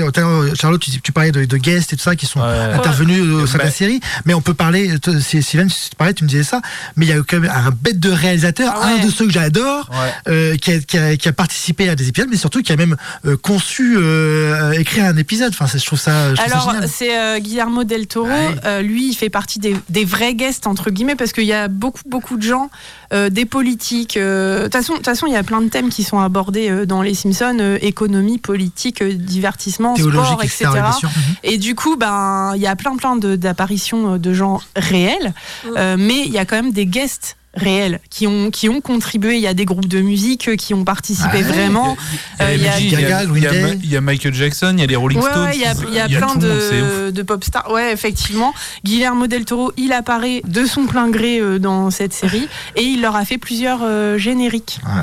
[0.58, 2.72] Charlotte, tu, tu parlais de, de guests et tout ça qui sont Ouais.
[2.74, 4.00] intervenus au sein de la série.
[4.24, 6.62] Mais on peut parler, Sylvain, tu parlais, tu me disais ça.
[6.96, 9.00] Mais il y a quand même un bête de réalisateur, Ah ouais.
[9.02, 10.32] un de ceux que j'adore, Ouais.
[10.32, 12.76] euh, qui, a, qui, a, qui a participé à des épisodes, mais surtout qui a
[12.76, 12.96] même
[13.26, 15.25] euh, conçu, euh, écrit un épisode.
[15.48, 18.26] Enfin, je trouve ça, je Alors, c'est euh, Guillermo del Toro.
[18.28, 18.54] Ouais.
[18.64, 21.68] Euh, lui, il fait partie des, des vrais guests, entre guillemets, parce qu'il y a
[21.68, 22.70] beaucoup, beaucoup de gens,
[23.12, 24.16] euh, des politiques.
[24.16, 26.68] De toute façon, de toute façon, il y a plein de thèmes qui sont abordés
[26.70, 30.66] euh, dans Les Simpsons euh, économie, politique, euh, divertissement, sport, etc.
[31.02, 31.10] Mhm.
[31.44, 35.32] Et du coup, ben, il y a plein, plein de- d'apparitions de gens réels,
[35.76, 39.36] euh, mais il y a quand même des guests réels qui ont, qui ont contribué.
[39.36, 41.42] Il y a des groupes de musique euh, qui ont participé Ouais.
[41.42, 41.96] vraiment.
[42.40, 43.78] Il y a- il y a- Gaga, il y a Green Ma- Day.
[43.82, 45.44] il y a Michael Jackson, il y a les Rolling Ouais, Stones.
[45.44, 47.70] ouais, il y a, il y a plein monde, de, de pop stars.
[47.70, 48.52] Ouais, effectivement.
[48.84, 53.00] Guillermo del Toro, il apparaît de son plein gré euh, dans cette série et il
[53.00, 54.78] leur a fait plusieurs euh, génériques.
[54.86, 55.02] Ouais.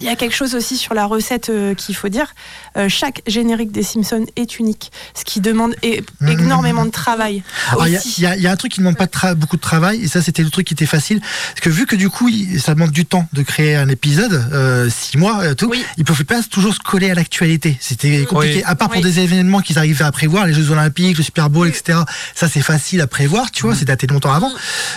[0.00, 2.34] Il y a quelque chose aussi sur la recette euh, qu'il faut dire.
[2.76, 6.28] Euh, chaque générique des Simpsons est unique, ce qui demande é- Mhm.
[6.40, 7.42] énormément de travail.
[7.70, 8.14] Alors, il y a- aussi.
[8.18, 9.56] il y, a- il y a un truc qui ne demande pas de tra- beaucoup
[9.56, 11.20] de travail, et ça, c'était le truc qui était facile.
[11.20, 14.32] Parce que vu que du coup, il- ça demande du temps de créer un épisode,
[14.52, 15.84] euh, six mois, euh, tout, Oui.
[15.98, 17.76] ils ne pouvaient pas toujours se coller à l'actualité.
[17.80, 18.56] C'était compliqué.
[18.58, 18.62] Oui.
[18.64, 19.02] À part pour Oui.
[19.02, 21.98] des événements qu'ils arrivaient à prévoir, les Jeux Olympiques, le Super Bowl, etc.
[22.34, 24.50] Ça, c'est facile à prévoir, tu vois, c'est daté longtemps avant.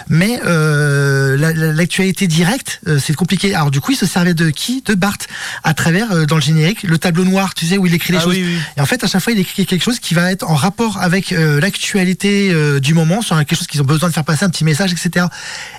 [0.08, 3.54] Mais euh, la- la- l'actualité directe, euh, c'est compliqué.
[3.54, 4.82] Alors, du coup, ils se servaient de qui?
[4.82, 5.18] De Bart,
[5.64, 8.20] à travers, euh, dans le générique, le tableau noir, tu sais, où il écrit les
[8.20, 8.34] Ah choses.
[8.36, 8.58] oui, oui.
[8.78, 11.00] Et en fait, à chaque fois, il écrit quelque chose qui va être en rapport
[11.02, 14.46] avec euh, l'actualité euh, du moment, sur quelque chose qu'ils ont besoin de faire passer,
[14.46, 15.26] un petit message, etc.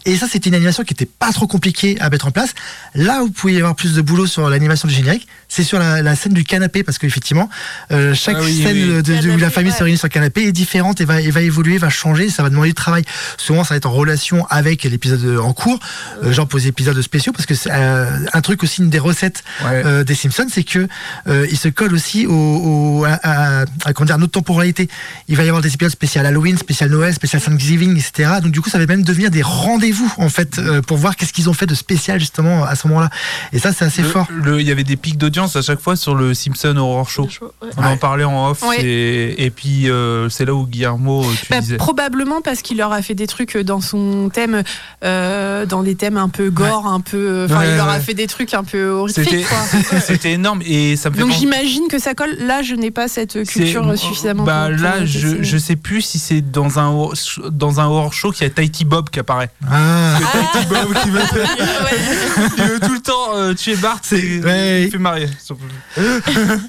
[0.05, 2.51] Et ça, c'était une animation qui était pas trop compliquée à mettre en place.
[2.95, 5.79] Là où vous pouvez y avoir plus de boulot sur l'animation du générique, c'est sur
[5.79, 7.49] la, la scène du canapé, parce qu'effectivement,
[7.93, 9.03] euh, chaque Ah oui, scène oui.
[9.03, 9.79] de- de- où la famille ouais.
[9.79, 12.43] se réunit sur le canapé est différente et va, et va évoluer, va changer, ça
[12.43, 13.05] va demander du travail.
[13.37, 15.79] Souvent, ça va être en relation avec l'épisode en cours,
[16.23, 18.99] euh, genre pour les épisodes spéciaux, parce que c'est euh, un truc aussi, une des
[19.05, 19.83] recettes Ouais.
[19.85, 20.89] euh, des Simpsons, c'est que
[21.29, 24.89] euh, ils se collent aussi au, au- à, à- à- comment dire, à notre temporalité.
[25.29, 28.33] Il va y avoir des épisodes spécial Halloween, spécial Noël, spécial Thanksgiving, etc.
[28.43, 31.33] Donc du coup, ça va même devenir des rendez-vous en fait euh, pour voir qu'est-ce
[31.33, 33.11] qu'ils ont fait de spécial justement à ce moment-là.
[33.53, 34.27] Et ça, c'est assez Le- fort.
[34.47, 37.29] Il y avait des pics d'audience à chaque fois sur le Simpson Horror Show.
[37.41, 37.69] Ouais.
[37.77, 38.63] On en parlait en off.
[38.79, 41.77] Et puis euh, c'est là où Guillermo, tu Bah, disais.
[41.77, 44.63] probablement parce qu'il leur a fait des trucs dans son thème,
[45.05, 47.45] euh, dans des thèmes un peu gore, un peu.
[47.47, 48.91] Enfin, Ouais, il leur a fait des trucs un peu
[50.07, 52.37] C'était énorme et ça me fait Donc j'imagine que ça colle.
[52.41, 54.45] Là, je n'ai pas cette culture suffisamment.
[54.45, 57.09] Bah là, je, je sais plus si c'est dans un
[57.51, 59.51] dans un horror show qu'il y a Tahiti Bob qui apparaît.
[59.71, 60.19] Ah.
[60.53, 61.21] Tahiti Bob qui veut,
[62.57, 63.99] qui veut tout le temps euh, tuer Bart.
[64.03, 64.83] C'est- et ouais.
[64.85, 65.29] il fait marier.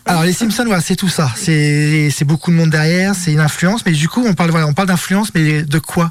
[0.06, 1.30] Alors les Simpsons, voilà, c'est tout ça.
[1.36, 3.86] C'est c'est beaucoup de monde derrière, c'est une influence.
[3.86, 6.10] Mais du coup, on parle voilà, on parle d'influence, mais de quoi?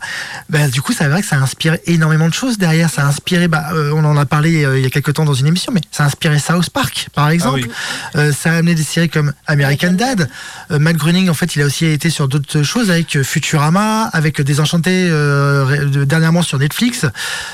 [0.51, 2.91] Ben, Du coup, c'est vrai que ça a inspiré énormément de choses derrière.
[2.91, 5.25] Ça a inspiré, bah, euh, on en a parlé euh, il y a quelques temps
[5.25, 7.61] dans une émission, mais ça a inspiré South Park, par exemple.
[7.65, 7.71] oui.
[8.17, 10.29] Euh, ça a amené des séries comme American Dad.
[10.71, 14.05] Euh, Matt Groening, en fait, il a aussi été sur d'autres choses avec euh, Futurama,
[14.13, 17.07] avec Désenchanté euh, dernièrement sur Netflix.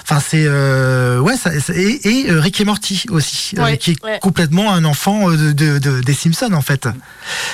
[0.02, 3.78] Enfin, c'est euh, ouais, ça, et, et euh, Rick et Morty aussi, euh, Ouais.
[3.78, 4.18] qui est Ouais.
[4.20, 6.88] complètement un enfant de, de- de- des Simpsons en fait.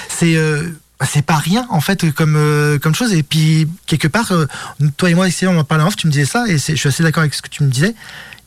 [0.08, 0.62] C'est euh,
[0.98, 4.46] bah, c'est pas rien en fait comme euh, comme chose et puis quelque part euh,
[4.96, 6.74] toi et moi ici on en parlait en off tu me disais ça et je
[6.74, 7.94] suis assez d'accord avec ce que tu me disais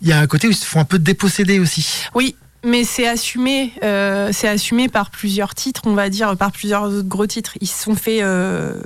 [0.01, 2.83] il y a un côté où ils se font un peu déposséder aussi Oui, mais
[2.83, 7.53] c'est assumé, euh, c'est assumé par plusieurs titres, on va dire, par plusieurs gros titres.
[7.61, 8.81] Ils se sont fait euh,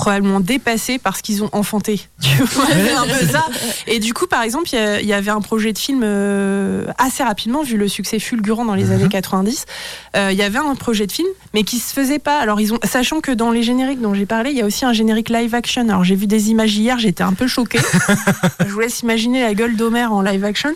[0.00, 2.00] probablement dépasser parce qu'ils ont enfanté.
[2.22, 3.44] Tu vois, un peu ça.
[3.86, 7.62] Et du coup, par exemple, il y avait un projet de film euh, assez rapidement,
[7.62, 8.92] vu le succès fulgurant dans les Mhm.
[8.92, 9.66] années 90.
[10.16, 12.38] euh, Il y avait un projet de film, mais qui se faisait pas.
[12.38, 14.84] Alors, ils ont, sachant que dans les génériques dont j'ai parlé, il y a aussi
[14.86, 15.86] un générique live action.
[15.88, 17.80] Alors, j'ai vu des images hier, j'étais un peu choquée.
[18.66, 20.70] Je vous laisse imaginer la gueule d'Homer en live action.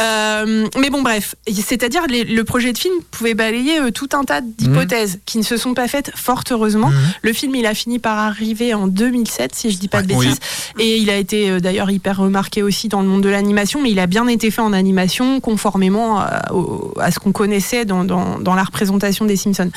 [0.00, 5.18] Euh, mais bon, bref, c'est-à-dire le projet de film pouvait balayer tout un tas d'hypothèses
[5.26, 6.90] qui ne se sont pas faites, fort heureusement.
[6.90, 7.00] Mhm.
[7.22, 10.38] Le film, il a fini par arriver en 2007, si je dis pas de bêtises,
[10.78, 13.90] et il a été euh, d'ailleurs hyper remarqué aussi dans le monde de l'animation, mais
[13.90, 18.04] il a bien été fait en animation, conformément à, au- à ce qu'on connaissait dans,
[18.04, 19.70] dans- dans la représentation des Simpsons.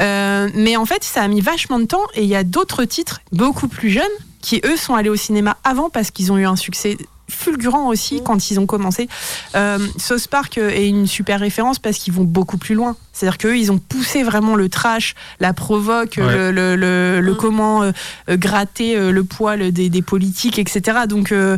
[0.00, 2.84] Euh, mais en fait, ça a mis vachement de temps, et il y a d'autres
[2.84, 4.02] titres beaucoup plus jeunes
[4.40, 6.98] qui eux sont allés au cinéma avant parce qu'ils ont eu un succès
[7.32, 9.08] fulgurant aussi quand ils ont commencé.
[9.54, 12.96] Euh, South Park est une super référence parce qu'ils vont beaucoup plus loin.
[13.12, 16.34] C'est-à-dire qu'eux, ils ont poussé vraiment le trash, la provoque, Ouais.
[16.34, 17.36] le, le, le- le Mm.
[17.36, 17.92] comment euh,
[18.30, 21.00] euh, gratter euh, le poil des, des politiques, etc.
[21.08, 21.56] Donc euh,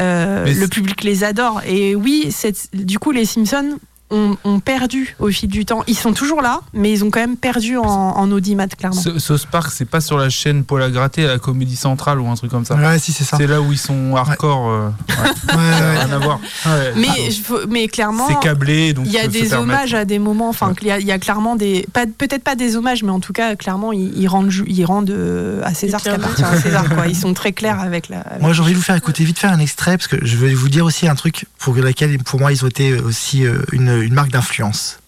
[0.00, 1.60] euh, le public les adore.
[1.66, 3.78] Et oui, cette- du coup, les Simpsons
[4.10, 5.82] ont, ont perdu au fil du temps.
[5.86, 9.00] Ils sont toujours là, mais ils ont quand même perdu en, en audimat, clairement.
[9.00, 12.20] Ce, South Park, c'est pas sur la chaîne Paul à gratter à la Comédie Centrale
[12.20, 12.76] ou un truc comme ça.
[12.76, 14.68] ouais si c'est ça C'est là où ils sont hardcore.
[14.70, 15.80] euh, ouais, Ouais, ça ouais.
[15.96, 16.40] a rien à voir.
[16.66, 16.92] Ouais.
[16.96, 20.48] Mais, Ah, mais clairement, c'est câblé, donc Il y a des hommages à des moments,
[20.48, 21.86] enfin, il y, a- il y a clairement des.
[21.92, 25.10] pas- Peut-être pas des hommages, mais en tout cas, clairement, ils, ils rendent, ils rendent
[25.10, 27.06] euh, à César ce qui appartient à César, quoi.
[27.08, 28.20] Ils sont très clairs avec la.
[28.20, 30.36] avec- Moi, j'ai envie de vous faire écouter vite faire un extrait parce que je
[30.36, 33.58] vais vous dire aussi un truc pour lequel, pour moi, ils ont été aussi euh,
[33.72, 34.98] une, une marque d'influence.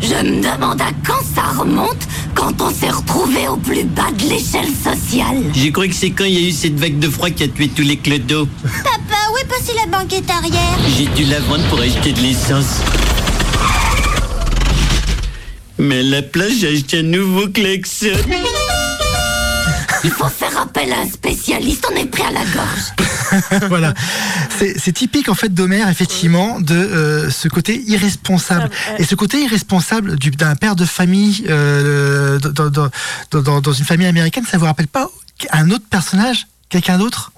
[0.00, 4.22] Je me demande à quand ça remonte quand on s'est retrouvé au plus bas de
[4.28, 5.42] l'échelle sociale.
[5.54, 7.48] J'ai cru que c'est quand il y a eu cette vague de froid qui a
[7.48, 8.46] tué tous les clodos.
[8.62, 10.78] Papa, où est passée la banquette arrière?
[10.96, 12.80] J'ai dû la vendre pour acheter de l'essence.
[15.78, 18.08] Mais à la place, j'ai acheté un nouveau klaxon.
[20.08, 23.66] Il faut faire appel à un spécialiste, on est pris à la gorge.
[23.68, 23.92] voilà.
[24.58, 28.70] C'est typique en fait d'Homer, effectivement, de euh, ce côté irresponsable.
[28.70, 28.96] Ouais.
[29.00, 32.88] Et ce côté irresponsable du- d'un père de famille euh, dans, dans-
[33.32, 35.10] dans- dans- dans une famille américaine, ça vous rappelle pas
[35.52, 37.32] un autre personnage Quelqu'un d'autre?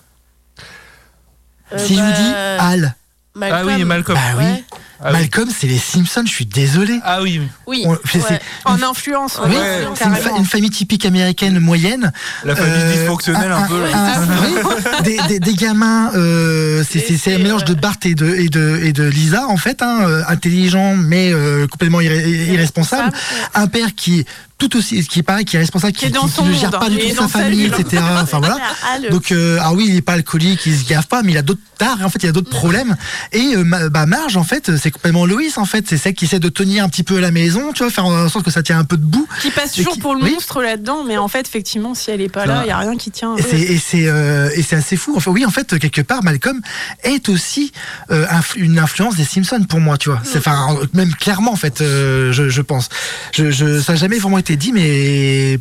[1.72, 2.94] Euh, Si je vous bah, dis Al.
[3.42, 4.16] Ah oui, Malcolm.
[4.16, 4.44] Bah oui.
[4.44, 4.64] Ouais.
[5.02, 5.12] Ah oui.
[5.20, 7.00] Malcolm, c'est les Simpsons, je suis désolé.
[7.04, 7.84] Ah oui, Oui.
[7.86, 8.24] On- c'est- ouais.
[8.28, 12.12] c'est- En influence, Oui, ouais, Ouais, c'est une, fa- une famille typique américaine moyenne.
[12.44, 13.82] la famille Euh, dysfonctionnelle un, peu.
[13.94, 17.74] un- oui, des, des- des gamins, euh, c'est- un mélange de.
[17.74, 21.66] Bart et de, et de, et de Lisa, en fait, hein, euh, intelligent mais euh,
[21.66, 23.10] complètement irré- irresponsable.
[23.54, 24.26] Un père qui
[24.60, 26.52] tout aussi, qui est pareil, qui est responsable, qui, Qui dans qui- qui son ne
[26.52, 28.02] gère monde, pas du il est tout sa famille, etc.
[28.22, 28.58] Enfin voilà.
[28.84, 31.38] Ah, Donc, euh, ah oui, il est pas alcoolique, il se gaffe pas, mais il
[31.38, 31.98] a d'autres tares.
[32.04, 32.94] En fait, il a d'autres problèmes.
[33.32, 35.56] Et euh, bah, Marge, en fait, c'est complètement Loïs.
[35.58, 37.90] En fait, c'est celle qui essaie de tenir un petit peu la maison, tu vois,
[37.90, 39.26] faire en sorte que ça tient un peu debout.
[39.40, 40.32] Qui passe toujours qui- pour le oui.
[40.34, 42.96] monstre là-dedans, mais en fait, effectivement, si elle est pas là, il y a rien
[42.96, 43.34] qui tient.
[43.36, 45.14] Et c'est et c'est euh, assez fou.
[45.16, 46.60] Enfin oui, en fait, quelque part, Malcolm
[47.02, 47.72] est aussi
[48.10, 50.20] euh, une influence des Simpsons pour moi, tu vois.
[50.24, 52.88] C'est enfin même clairement en fait, je, je pense.
[53.32, 55.58] Je, je ça n'a jamais vraiment été dit, mais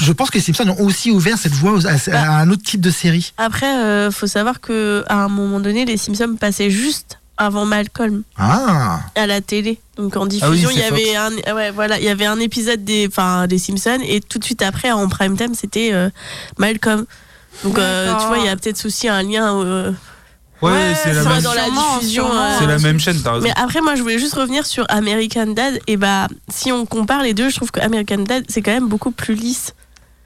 [0.00, 2.62] je pense que les Simpsons ont aussi ouvert cette voie aux- à, à un autre
[2.62, 3.32] type de série.
[3.38, 8.22] Après, euh, faut savoir que à un moment donné, les Simpsons passaient juste avant Malcolm
[8.36, 9.78] Ah à la télé.
[9.96, 12.40] Donc en diffusion, Ah oui, il y avait un, ouais, voilà, il y avait un
[12.40, 16.10] épisode des, enfin, des Simpsons et tout de suite après en prime time, c'était euh,
[16.58, 17.04] Malcolm.
[17.64, 19.94] Donc euh, tu vois, il y a peut-être aussi un lien.
[20.60, 22.24] Ouais, Ouais, c'est la, même- dans la Sûrement, diffusion.
[22.26, 22.58] sûrement.
[22.58, 23.44] c'est la même chaîne, t'as raison.
[23.44, 25.78] Mais après, moi, je voulais juste revenir sur American Dad.
[25.86, 28.88] Et bah, si on compare les deux, je trouve que American Dad, c'est quand même
[28.88, 29.74] beaucoup plus lisse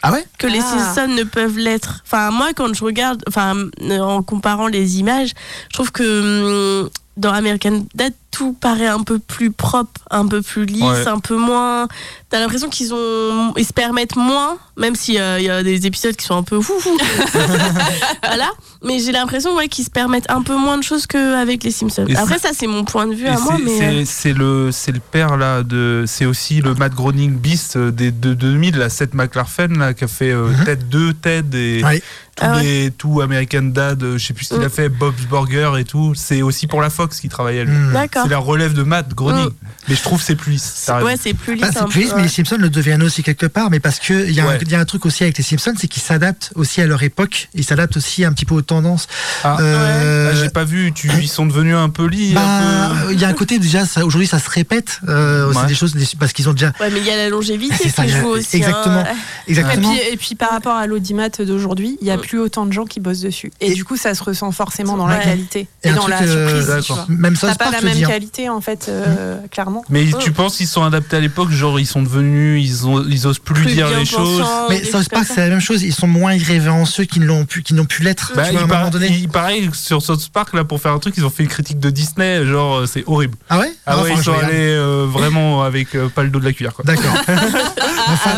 [0.02, 0.24] Ah ouais?
[0.38, 0.94] que les Ah.
[0.94, 2.00] Simpsons ne peuvent l'être.
[2.06, 5.32] Enfin, moi, quand je regarde, enfin, euh, en comparant les images,
[5.68, 10.40] je trouve que hum, dans American Dad, tout paraît un peu plus propre, un peu
[10.40, 11.06] plus lisse, Ouais.
[11.06, 11.86] un peu moins.
[12.30, 16.24] T'as l'impression qu'ils ont, ils se permettent moins, même s'il y a des épisodes qui
[16.24, 16.96] sont un peu fou fou.
[18.22, 18.50] voilà.
[18.82, 22.06] Mais j'ai l'impression ouais, qu'ils se permettent un peu moins de choses qu'avec les Simpsons.
[22.08, 23.78] Et Après, ça, c'est mon point de vue Et à moi, c'est- mais.
[23.78, 27.76] c'est euh, c'est le c'est le père là de c'est aussi le Matt Groening Beast
[27.76, 30.64] euh, des de 2000 là Seth MacFarlane là qui a fait euh, Mhm.
[30.64, 32.02] Ted 2 Ted et Ouais.
[32.34, 32.62] Tous Ah ouais.
[32.62, 34.70] les- tout American Dad euh, je sais plus ce qu'il a Mm.
[34.70, 37.76] fait Bob's Burger et tout c'est aussi pour la Fox qui travaillait lui.
[37.92, 38.22] D'accord.
[38.24, 39.50] c'est la relève de Matt Groening
[39.88, 40.90] mais je trouve que c'est plus lisse.
[41.02, 41.62] Ouais, c'est plus lisse.
[41.64, 42.28] Bah, c'est plus, peu, mais les.
[42.28, 44.58] Simpsons le deviennent aussi quelque part, mais parce que il y, Ouais.
[44.68, 47.48] y a un truc aussi avec les Simpsons, c'est qu'ils s'adaptent aussi à leur époque,
[47.54, 49.08] ils s'adaptent aussi un petit peu aux tendances.
[49.44, 53.18] Ah, Euh, Ah, j'ai pas vu tu, ils sont devenus un peu lits bah, il
[53.20, 55.54] y a un côté déjà, aujourd'hui ça se répète, euh, Ouais.
[55.60, 57.90] c'est des choses des- parce qu'ils ont déjà Ouais, mais il y a la longévité
[57.90, 58.56] qui joue aussi.
[58.56, 59.00] exactement.
[59.00, 59.14] hein.
[59.48, 59.90] Et exactement.
[59.90, 62.20] puis, et puis par rapport à l'audimat d'aujourd'hui, il y a Mm.
[62.22, 63.52] Plus autant de gens qui bossent dessus.
[63.60, 66.48] Et, Et- du coup, ça se ressent forcément dans la qualité Et dans la euh,
[66.48, 66.66] surprise.
[66.68, 66.82] d'accord.
[66.84, 67.06] tu vois.
[67.08, 68.06] Même ça, pas la même hein.
[68.06, 69.84] qualité en fait, euh, clairement.
[69.90, 70.18] mais Mm.
[70.20, 73.38] tu penses qu'ils sont adaptés à l'époque genre ils sont devenus ils ont ils osent
[73.38, 75.82] plus, Plus dire les choses Mais des South choses Park, comme c'est la même chose.
[75.82, 78.32] Ils sont moins irrévérencieux qu'ils n'ont pu, qu'ils n'ont pu l'être.
[78.34, 79.08] Bah, il, un par- moment donné.
[79.08, 81.48] il paraît que sur South Park, là, pour faire un truc, ils ont fait une
[81.48, 83.36] critique de Disney, genre, euh, c'est horrible.
[83.50, 83.72] Ah ouais?
[83.86, 86.44] Ah Non, ouais, ils je sont allés euh, vraiment avec euh, pas le dos de
[86.44, 86.84] la cuillère, quoi.
[86.84, 87.14] D'accord.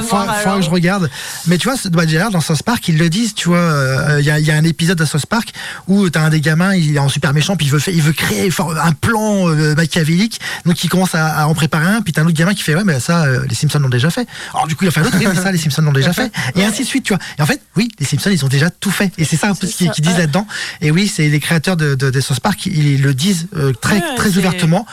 [0.08, 0.16] Faut,
[0.56, 1.10] que je regarde.
[1.46, 4.26] Mais tu vois, bah, déjà, dans South Park, ils le disent, tu vois, euh, il
[4.26, 5.52] y, a, il y a un épisode de South Park
[5.88, 8.02] où t'as un des gamins, il est en super méchant, puis il veut, faire, il
[8.02, 8.50] veut créer
[8.82, 12.26] un plan euh, machiavélique, donc il commence à, à en préparer un, puis t'as un
[12.26, 14.26] autre gamin qui fait, ouais, mais ça, euh, les Simpsons l'ont déjà fait.
[14.52, 16.30] Alors du coup, il a fait l'autre, oui, mais ça, les Simpsons l'ont déjà fait.
[16.54, 17.22] Et ainsi de suite, tu vois.
[17.38, 19.12] Et en fait, oui, les Simpsons, ils ont déjà tout fait.
[19.18, 20.46] Et c'est ça un peu ce qu'ils disent là-dedans.
[20.80, 23.94] Et oui, c'est les créateurs de, de, de South Park, ils le disent euh, très,
[23.94, 24.86] Ouais, très ouvertement.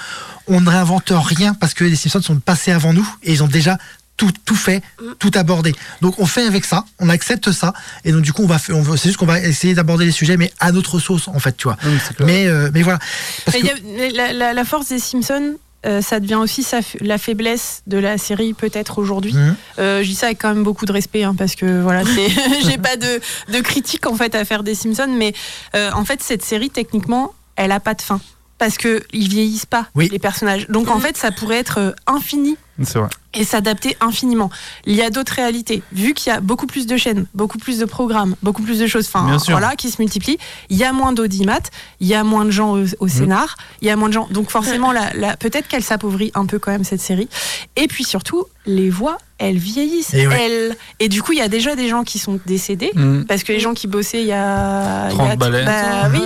[0.47, 3.47] On ne réinvente rien parce que les Simpsons sont passés avant nous et ils ont
[3.47, 3.77] déjà
[4.21, 4.83] tout, tout fait,
[5.17, 5.73] tout abordé.
[6.01, 7.73] Donc on fait avec ça, on accepte ça,
[8.05, 10.11] et donc du coup on va, on va c'est juste qu'on va essayer d'aborder les
[10.11, 11.77] sujets, mais à notre sauce en fait, tu vois.
[11.83, 11.91] Non,
[12.27, 12.99] mais euh, mais voilà.
[13.45, 15.55] Parce Mais que- il y a- mais la, la- la force des Simpsons,
[15.87, 19.33] euh, ça devient aussi sa la faiblesse de la série peut-être aujourd'hui.
[19.33, 19.55] Mhm.
[19.79, 22.29] Euh, je dis ça avec quand même beaucoup de respect hein, parce que voilà, c'est-
[22.69, 23.19] j'ai pas de,
[23.51, 25.33] de critique en fait à faire des Simpsons, mais
[25.75, 28.21] euh, en fait cette série techniquement, elle a pas de fin
[28.61, 30.07] parce que ils vieillissent pas Oui.
[30.11, 30.67] les personnages.
[30.69, 33.09] Donc en fait, ça pourrait être euh, infini C'est vrai.
[33.33, 34.51] et s'adapter infiniment.
[34.85, 35.81] Il y a d'autres réalités.
[35.91, 38.85] Vu qu'il y a beaucoup plus de chaînes, beaucoup plus de programmes, beaucoup plus de
[38.85, 40.37] choses, enfin voilà, qui se multiplient,
[40.69, 41.57] il y a moins d'audimat,
[42.01, 44.27] il y a moins de gens au, au scénar, il y a moins de gens.
[44.29, 47.29] Donc forcément, la, la- peut-être qu'elle s'appauvrit un peu quand même cette série.
[47.75, 50.13] Et puis surtout, les voix, elles vieillissent.
[50.13, 50.39] Et ouais.
[50.39, 50.75] elles...
[50.99, 52.91] et du coup, il y a déjà des gens qui sont décédés.
[52.93, 53.23] Mm.
[53.23, 55.07] Parce que les gens qui bossaient il y a.
[55.09, 55.35] il y 30 a-
[55.65, 56.19] bah oui.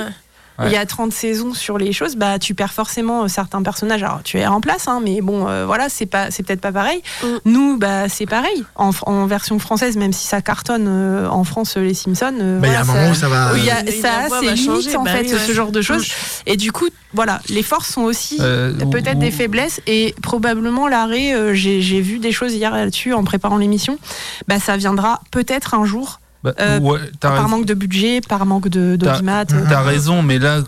[0.58, 0.68] Ouais.
[0.68, 4.03] Il y a 30 saisons sur les choses, bah tu perds forcément euh, certains personnages.
[4.03, 6.72] Alors tu es en place, hein, mais bon, euh, voilà, c'est pas, c'est peut-être pas
[6.72, 7.01] pareil.
[7.24, 7.28] Mm.
[7.45, 8.64] Nous, bah c'est pareil.
[8.76, 8.91] En,
[9.26, 12.34] version française, même si ça cartonne euh, en France, euh, les Simpsons.
[12.39, 13.51] euh, bah, il y a un moment où ça va.
[13.53, 15.39] oui, il y a- Euh, ça va limites changer, en bah fait, oui, ouais.
[15.39, 16.06] ce genre de choses.
[16.45, 20.88] Et du coup, voilà, les forces sont aussi Euh, peut-être ou- des faiblesses et probablement
[20.88, 21.34] l'arrêt.
[21.34, 23.97] euh, j'ai, j'ai vu des choses hier là-dessus en préparant l'émission.
[24.47, 27.48] Bah ça viendra peut-être un jour bah, euh, ouais, par raison.
[27.48, 29.46] manque de budget, par manque T'as- d'audimat.
[29.46, 30.62] T'as raison, mais là,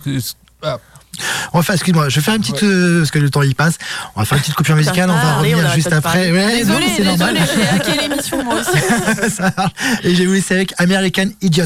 [0.64, 0.78] ah,
[1.54, 3.54] On va faire, excuse-moi, je vais faire une petite, euh, parce que le temps il
[3.56, 3.78] passe.
[4.16, 6.32] On va faire une petite coupure musicale, on va revenir juste après.
[6.32, 7.38] Ouais, Désolée, c'est normal.
[7.56, 9.30] j'ai hacké l'émission moi aussi.
[9.36, 9.72] Ça marche.
[10.04, 11.66] Et je vais vous laisser avec American Idiot.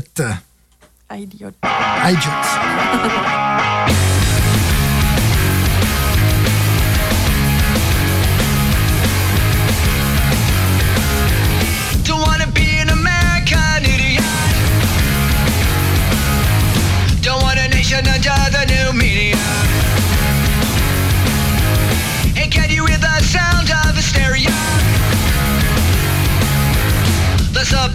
[1.14, 1.52] Idiot.
[2.06, 2.30] Idiot.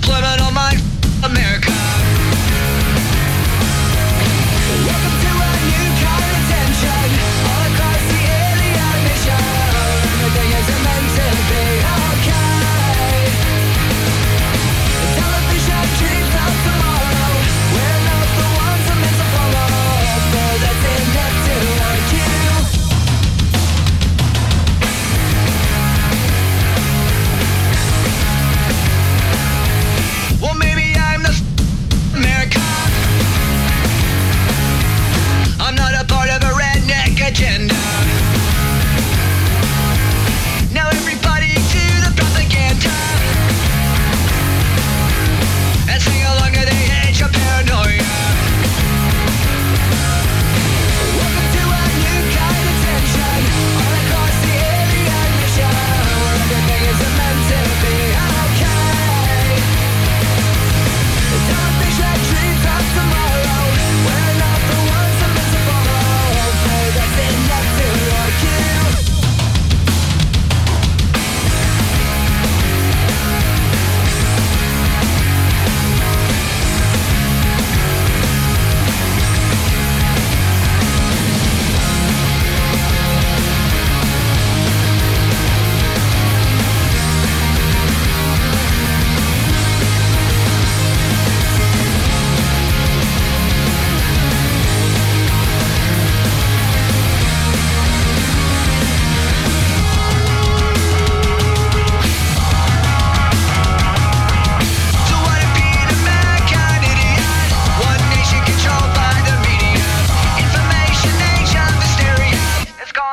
[0.02, 0.65] put it on my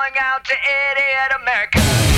[0.04, 2.13] going out to idiot America.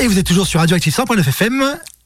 [0.00, 1.62] Et vous êtes toujours sur Radioactive 100.9 FM.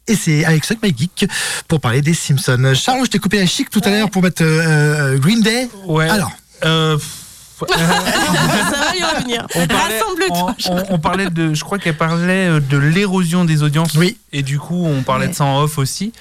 [0.07, 1.26] Et c'est avec Suck My Geek
[1.68, 2.72] pour parler des Simpsons.
[2.74, 5.68] Charles, je t'ai coupé la chic tout à l'heure pour mettre euh, euh, Green Day.
[5.86, 6.09] Ouais.
[6.09, 6.32] Alors,
[6.64, 6.99] Euh,
[7.68, 9.47] Ça va y revenir.
[9.55, 10.57] on parlait, Rassemble-toi.
[10.66, 13.95] on, on- on parlait de, je crois qu'elle parlait euh, de l'érosion des audiences.
[13.95, 14.18] Oui.
[14.32, 15.30] Et du coup, on parlait Ouais.
[15.30, 16.12] de ça en off aussi.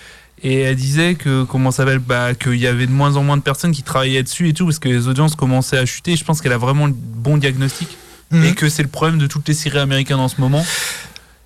[0.43, 3.37] Et elle disait que comment ça s'appelle, bah, qu'il y avait de moins en moins
[3.37, 6.15] de personnes qui travaillaient dessus et tout parce que les audiences commençaient à chuter.
[6.15, 7.89] Je pense qu'elle a vraiment le bon diagnostic
[8.31, 8.43] Mhm.
[8.45, 10.65] et que c'est le problème de toutes les séries américaines en ce moment.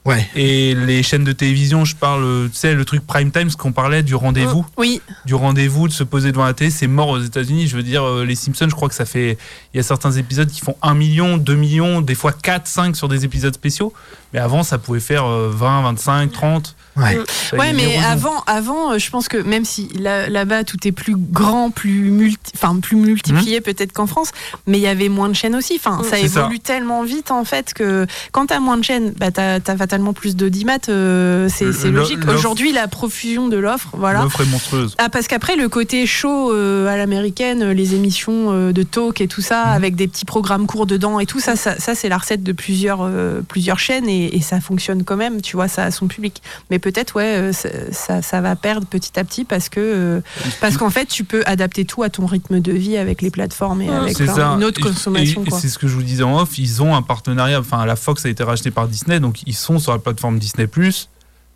[0.08, 0.28] Ouais.
[0.36, 3.72] Et les chaînes de télévision, je parle, tu sais, le truc prime time, ce qu'on
[3.72, 7.20] parlait du rendez-vous, Oui, du rendez-vous, de se poser devant la télé, c'est mort aux
[7.20, 7.68] États-Unis.
[7.68, 9.38] Je veux dire, euh, les Simpsons, je crois que ça fait.
[9.74, 12.96] Il y a certains épisodes qui font 1 million, 2 millions, des fois 4, 5
[12.96, 13.94] sur des épisodes spéciaux.
[14.34, 16.76] Mais avant, ça pouvait faire euh, 20, 25, 30.
[16.98, 17.20] Ouais.
[17.54, 20.92] A ouais, mais avant, avant, euh, je pense que même si là- là-bas tout est
[20.92, 24.32] plus grand, plus multi, enfin plus multiplié peut-être qu'en France,
[24.66, 25.76] mais il y avait moins de chaînes aussi.
[25.80, 26.40] Enfin, ça C'est ça.
[26.42, 30.12] évolue tellement vite en fait que quand t'as moins de chaînes, bah t'as as fatalement
[30.14, 30.80] plus d'audimat.
[30.90, 32.28] euh, c'est logique.
[32.28, 34.24] Aujourd'hui, la profusion de l'offre, voilà.
[34.24, 34.96] L'offre est monstrueuse.
[34.98, 39.22] Ah, parce qu'après, le côté show euh, à l'américaine, euh, les émissions euh, de talk
[39.22, 39.72] et tout ça, Mhm.
[39.74, 42.52] avec des petits programmes courts dedans et tout, ça, ça, ça, c'est la recette de
[42.54, 46.08] plusieurs, euh, plusieurs chaînes et, et ça fonctionne quand même, tu vois, ça a son
[46.08, 46.42] public.
[46.70, 50.22] Mais peut-être, ouais, euh, ça, ça, ça va perdre petit à petit parce que euh,
[50.62, 53.82] parce qu'en fait, tu peux adapter tout à ton rythme de vie avec les plateformes
[53.82, 54.44] et avec ça.
[54.56, 55.44] une autre consommation.
[55.52, 56.58] C'est ce que je vous disais en off.
[56.58, 57.60] Ils ont un partenariat.
[57.60, 60.68] Enfin, la Fox a été rachetée par Disney, donc ils sont sur la plateforme Disney+.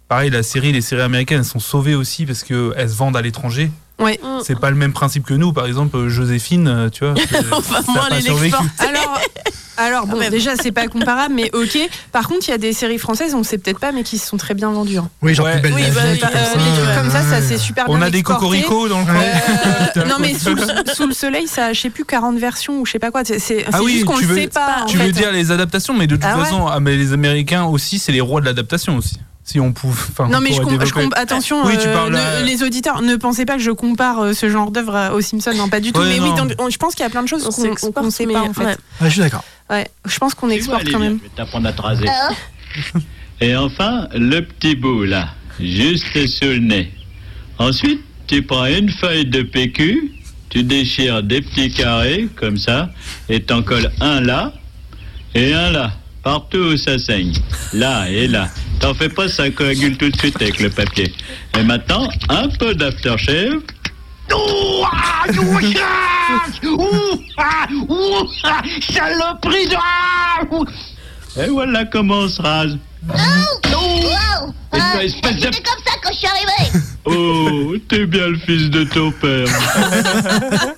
[0.07, 3.21] Pareil, la série, les séries américaines, elles sont sauvées aussi parce qu'elles se vendent à
[3.21, 3.71] l'étranger.
[3.99, 4.19] Ouais.
[4.43, 5.53] C'est pas le même principe que nous.
[5.53, 7.13] Par exemple, euh, Joséphine, euh, tu vois.
[7.51, 8.55] On va ça a pas les survécu.
[8.79, 9.19] Alors,
[9.77, 10.29] alors bon, même.
[10.29, 11.77] déjà, c'est pas comparable, mais ok.
[12.11, 14.27] Par contre, il y a des séries françaises, on sait peut-être pas, mais qui se
[14.27, 14.97] sont très bien vendues.
[14.97, 15.09] hein.
[15.21, 15.53] Oui, genre Ouais.
[15.53, 16.81] plus belle Oui, bah, vie, Euh, euh, comme des ça.
[16.83, 19.15] trucs comme ça, ça c'est super bien On a des cocoricots dans le coin.
[19.15, 22.79] Euh, non mais sous, le- sous le soleil, ça a je sais plus 40 versions
[22.79, 23.21] ou je sais pas quoi.
[23.23, 24.81] C'est c'est Ah oui, juste qu'on tu le veux- sait pas.
[24.83, 25.05] en Tu fait.
[25.05, 26.43] veux dire les adaptations, mais de toute Ah ouais.
[26.43, 29.19] façon, ah, mais les Américains aussi, c'est les rois de l'adaptation aussi.
[29.51, 29.99] Si on pouvait.
[30.11, 30.61] enfin, Non on mais je,
[31.19, 34.33] attention, Oui, tu euh, parles ne- les auditeurs, ne pensez pas que je compare euh,
[34.33, 35.99] ce genre d'œuvre aux Simpsons, non pas du tout.
[35.99, 36.45] Ouais, mais oui, non.
[36.45, 38.41] donc, on- je pense qu'il y a plein de choses On qu'on sait mais, pas
[38.43, 38.63] en fait.
[38.63, 38.75] ouais.
[39.01, 39.43] Ouais, je suis d'accord.
[39.69, 41.17] Ouais, je pense qu'on exporte quand même.
[41.19, 42.05] Je vais t'apprendre à te raser.
[43.41, 45.29] Et enfin, le petit bout là,
[45.59, 46.93] juste sous le nez.
[47.57, 50.11] Ensuite, tu prends une feuille de PQ,
[50.49, 52.89] tu déchires des petits carrés comme ça,
[53.29, 54.53] et t'en colles un là
[55.35, 55.91] et un là,
[56.23, 57.33] partout où ça saigne.
[57.73, 58.49] Là et là.
[58.79, 61.13] T'en fais pas, ça coagule tout de suite avec le papier.
[61.57, 63.61] Et maintenant, un peu d'aftershave.
[64.31, 68.27] Ouh, ah, ouh, ah, ouh, ah, ouh,
[68.81, 70.55] saloperie de...
[70.55, 70.65] ouh.
[71.37, 72.77] Et voilà comment on se rase.
[73.07, 73.15] Wow
[75.01, 76.79] espèce de- C'était comme ça quand je suis arrivé.
[77.03, 79.47] Oh, t'es bien le fils de ton père.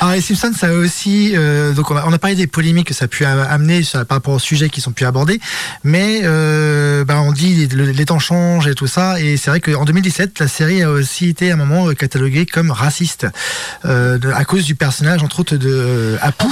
[0.00, 2.88] Alors les Simpsons, ça a aussi, euh, donc on a, on a parlé des polémiques
[2.88, 5.38] que ça a pu amener sur- par rapport aux sujets qui sont pu abordés,
[5.84, 9.60] mais euh, ben, on dit les, les temps changent et tout ça, et c'est vrai
[9.60, 13.26] qu'en 2017, la série a aussi été à un moment euh, cataloguée comme raciste
[13.84, 16.46] euh, de- à cause du personnage entre autres de euh, Apu,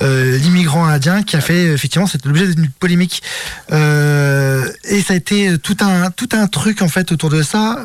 [0.00, 3.22] euh, l'immigrant indien qui a fait effectivement c'est l'objet d'une polémique,
[3.72, 4.21] Euh,
[4.88, 7.78] et ça a été tout un tout un truc en fait autour de ça.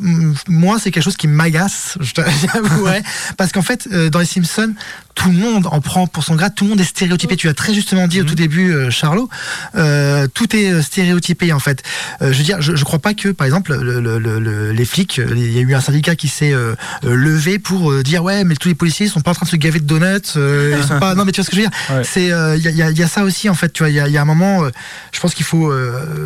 [0.48, 3.02] Moi, c'est quelque chose qui m'agace, je t'avouerai,
[3.38, 4.74] parce qu'en fait, euh, dans les Simpsons,
[5.16, 7.36] tout le monde en prend pour son grade, tout le monde est stéréotypé.
[7.38, 9.30] Tu as très justement dit au tout début, euh, Charlot,
[9.76, 11.82] euh, tout est euh, stéréotypé en fait.
[12.22, 14.72] Euh, je veux dire, je, je crois pas que, par exemple, le- le- le- le-
[14.72, 17.92] les flics, euh, il y a eu un syndicat qui s'est euh, euh, levé pour
[17.92, 19.86] euh, dire ouais, mais tous les policiers sont pas en train de se gaver de
[19.86, 21.16] donuts, euh, ils sont pas.
[21.16, 21.78] Non, mais tu vois ce que je veux dire?
[21.90, 22.04] Ouais.
[22.04, 23.74] C'est, euh, il y, a- y y ça aussi en fait.
[23.74, 24.70] Tu vois, il y a, il y a un moment, euh,
[25.12, 25.72] je pense qu'il faut,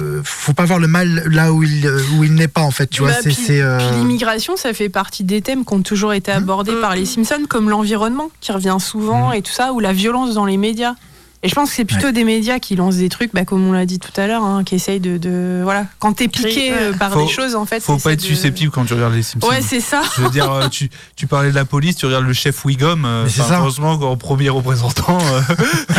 [0.02, 1.88] euh, faut pas voir le mal là où il,
[2.18, 2.88] où il n'est pas en fait.
[2.88, 5.74] Tu vois, Bah, c'est, puis- c'est, euh, puis l'immigration, ça fait partie des thèmes qui
[5.74, 9.74] ont toujours été abordés par les Simpsons, comme l'environnement, qui revient souvent, et tout ça,
[9.74, 10.96] ou la violence dans les médias.
[11.44, 13.72] Et je pense que c'est plutôt des médias qui lancent des trucs, bah, comme on
[13.72, 15.88] l'a dit tout à l'heure, hein, qui essayent de, de- Voilà.
[15.98, 17.80] Quand t'es piqué euh, par Faut- des choses, en fait.
[17.82, 19.50] Faut pas être de- susceptible quand tu regardes les Simpsons.
[19.50, 20.04] Ouais, c'est ça.
[20.16, 23.06] Je veux dire, euh, tu, tu parlais de la police, tu regardes le chef Wiggum.
[23.06, 23.58] euh, Mais c'est enfin, ça.
[23.58, 25.42] Franchement, en premier représentant, euh,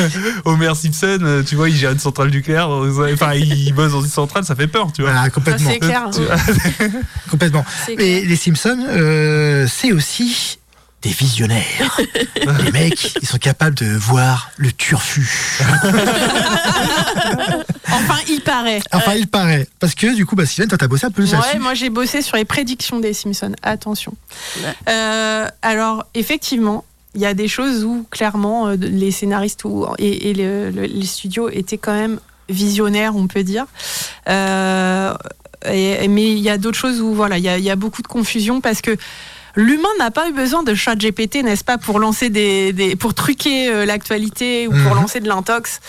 [0.44, 2.68] Homer Simpson, tu vois, il gère une centrale nucléaire.
[2.68, 5.10] Enfin, il bosse dans une centrale, ça fait peur, tu vois.
[5.10, 6.08] voilà, Ça, complètement, c'est clair.
[7.30, 7.64] complètement.
[7.86, 10.58] C'est Mais les Simpsons, euh, c'est aussi
[11.02, 12.00] des visionnaires.
[12.64, 15.58] les mecs, ils sont capables de voir le turfu.
[18.52, 18.80] paraît.
[18.92, 19.66] Enfin, il paraît.
[19.80, 22.22] Parce que du coup, bah, Sylvain, toi, t'as bossé un peu Ouais, moi j'ai bossé
[22.22, 23.52] sur les prédictions des Simpsons.
[23.62, 24.14] Attention.
[24.88, 26.84] Euh, alors, effectivement,
[27.14, 30.82] il y a des choses où clairement euh, les scénaristes ou, et, et le- le-
[30.86, 33.66] les studios étaient quand même visionnaires, on peut dire.
[34.28, 35.14] Euh,
[35.70, 38.02] et- mais il y a d'autres choses où voilà, il y il y a beaucoup
[38.02, 38.96] de confusion parce que.
[39.54, 43.12] L'humain n'a pas eu besoin de chat GPT, n'est-ce pas, pour lancer des, des- pour
[43.14, 45.02] truquer euh, l'actualité ou pour Mhm.
[45.02, 45.80] lancer de l'intox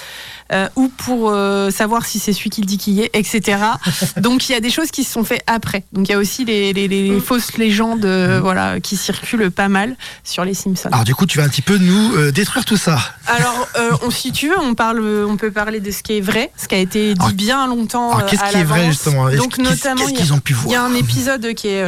[0.51, 3.57] euh, ou pour euh, savoir si c'est celui qui dit qui est, etc.
[4.18, 5.84] Donc il y a des choses qui se sont faites après.
[5.93, 9.70] Donc il y a aussi les, les- les fausses légendes, euh, voilà, qui circulent pas
[9.70, 9.95] mal
[10.26, 10.89] sur les Simpsons.
[10.91, 12.97] Alors du coup, tu vas un petit peu nous détruire tout ça.
[13.28, 13.68] Alors,
[14.03, 16.68] on, si tu veux, on, parle, on peut parler de ce qui est vrai, ce
[16.68, 18.20] qui a été dit Alors, bien longtemps.
[18.30, 19.30] Qu'est-ce qui est vrai justement?
[19.32, 21.53] Donc, notamment, Qu'est-ce il y a- qu'ils ont pu Il y a voir un épisode
[21.53, 21.86] qui est,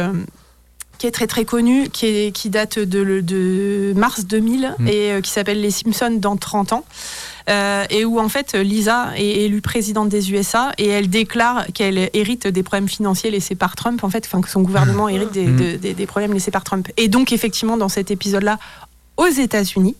[0.98, 4.88] qui est très très connu, qui, est, qui date de, le- de mars 2000 Mm.
[4.88, 6.84] et euh, qui s'appelle Les Simpsons dans 30 ans.
[7.48, 12.10] Euh, et où en fait Lisa est élue présidente des USA et elle déclare qu'elle
[12.12, 15.46] hérite des problèmes financiers laissés par Trump en fait, enfin que son gouvernement hérite des,
[15.46, 15.56] Mm.
[15.56, 16.88] de- des- des problèmes laissés par Trump.
[16.96, 18.58] Et donc effectivement dans cet épisode-là,
[19.16, 19.94] aux États-Unis,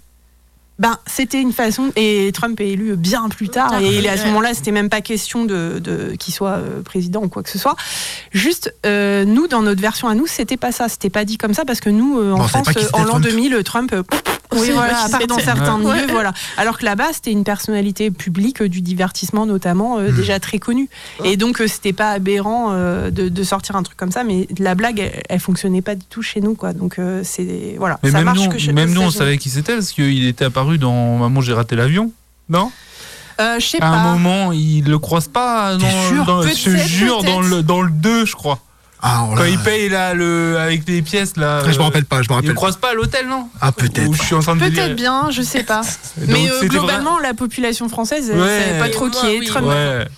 [0.78, 4.08] ben, c'était une façon, et Trump est élu bien plus tard, Tard, et il est
[4.10, 4.28] à ce ouais.
[4.28, 7.58] moment-là, c'était même pas question de, de qu'il soit euh, président ou quoi que ce
[7.58, 7.76] soit.
[8.32, 11.54] Juste, euh, nous, dans notre version à nous, c'était pas ça, c'était pas dit comme
[11.54, 13.24] ça, parce que nous, euh, en Bon, France, euh, en l'an Trump.
[13.24, 14.02] 2000, Trump, euh,
[14.52, 15.94] oui, voilà, pas qui à part dans certains Ouais.
[15.94, 16.32] milieux, voilà.
[16.56, 20.16] Alors que là-bas, c'était une personnalité publique euh, du divertissement, notamment, euh, Hmm.
[20.16, 20.88] déjà très connue.
[21.24, 24.46] Et donc, euh, c'était pas aberrant euh, de, de sortir un truc comme ça, mais
[24.58, 26.72] la blague, elle, elle fonctionnait pas du tout chez nous, quoi.
[26.72, 27.98] Donc, euh, c'est, voilà.
[28.02, 30.44] Mais ça même marche nous, que même nous, on savait qui c'était parce qu'il était
[30.44, 32.12] apparu dans Maman, j'ai raté l'avion.
[32.48, 32.70] Non?
[33.40, 33.86] Euh, je sais À pas.
[33.96, 35.76] un moment, il le croise pas.
[35.76, 38.60] Dans- sûr dans- Je jure, dans le, dans le 2, je crois.
[39.08, 41.60] Ah, oh Quand il paye là, le, avec les pièces, là.
[41.64, 42.50] Ah, je me euh, rappelle pas, je me rappelle.
[42.50, 42.54] pas.
[42.56, 44.08] croise pas à l'hôtel, non Ah peut-être.
[44.08, 44.60] Ou je suis en train de.
[44.60, 45.82] Peut-être bien, je sais pas.
[46.16, 48.60] Donc, Mais euh, globalement, la population française, elle Ouais.
[48.66, 49.46] savait pas trop qui est oui.
[49.46, 49.68] Trump.
[49.68, 50.08] Ouais.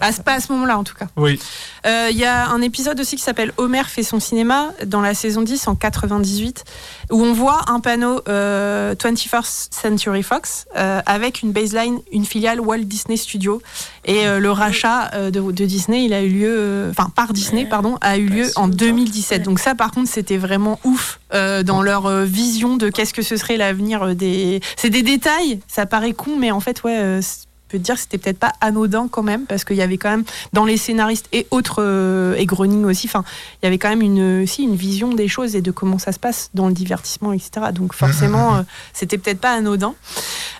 [0.00, 1.06] À, ce- pas à ce moment-là, en tout cas.
[1.16, 1.38] Oui.
[1.86, 5.14] Euh, Il y a un épisode aussi qui s'appelle Homer fait son cinéma dans la
[5.14, 6.64] saison 10 en 98,
[7.10, 12.60] où on voit un panneau euh, 21st Century Fox euh, avec une baseline, une filiale
[12.60, 13.60] Walt Disney Studio.
[14.04, 17.32] Et euh, le rachat euh, de, de Disney, il a eu lieu, euh, enfin par
[17.32, 19.42] Disney, pardon, a eu lieu en 2017.
[19.42, 23.22] Donc ça, par contre, c'était vraiment ouf euh, dans leur euh, vision de qu'est-ce que
[23.22, 24.60] ce serait l'avenir euh, des.
[24.76, 27.20] C'est des détails, ça paraît con, mais en fait, ouais.
[27.68, 30.10] Peux te dire que c'était peut-être pas anodin quand même parce qu'il y avait quand
[30.10, 33.24] même dans les scénaristes et autres euh, et Groening aussi enfin
[33.62, 36.12] il y avait quand même une si une vision des choses et de comment ça
[36.12, 38.62] se passe dans le divertissement etc donc forcément euh,
[38.92, 39.94] c'était peut-être pas anodin.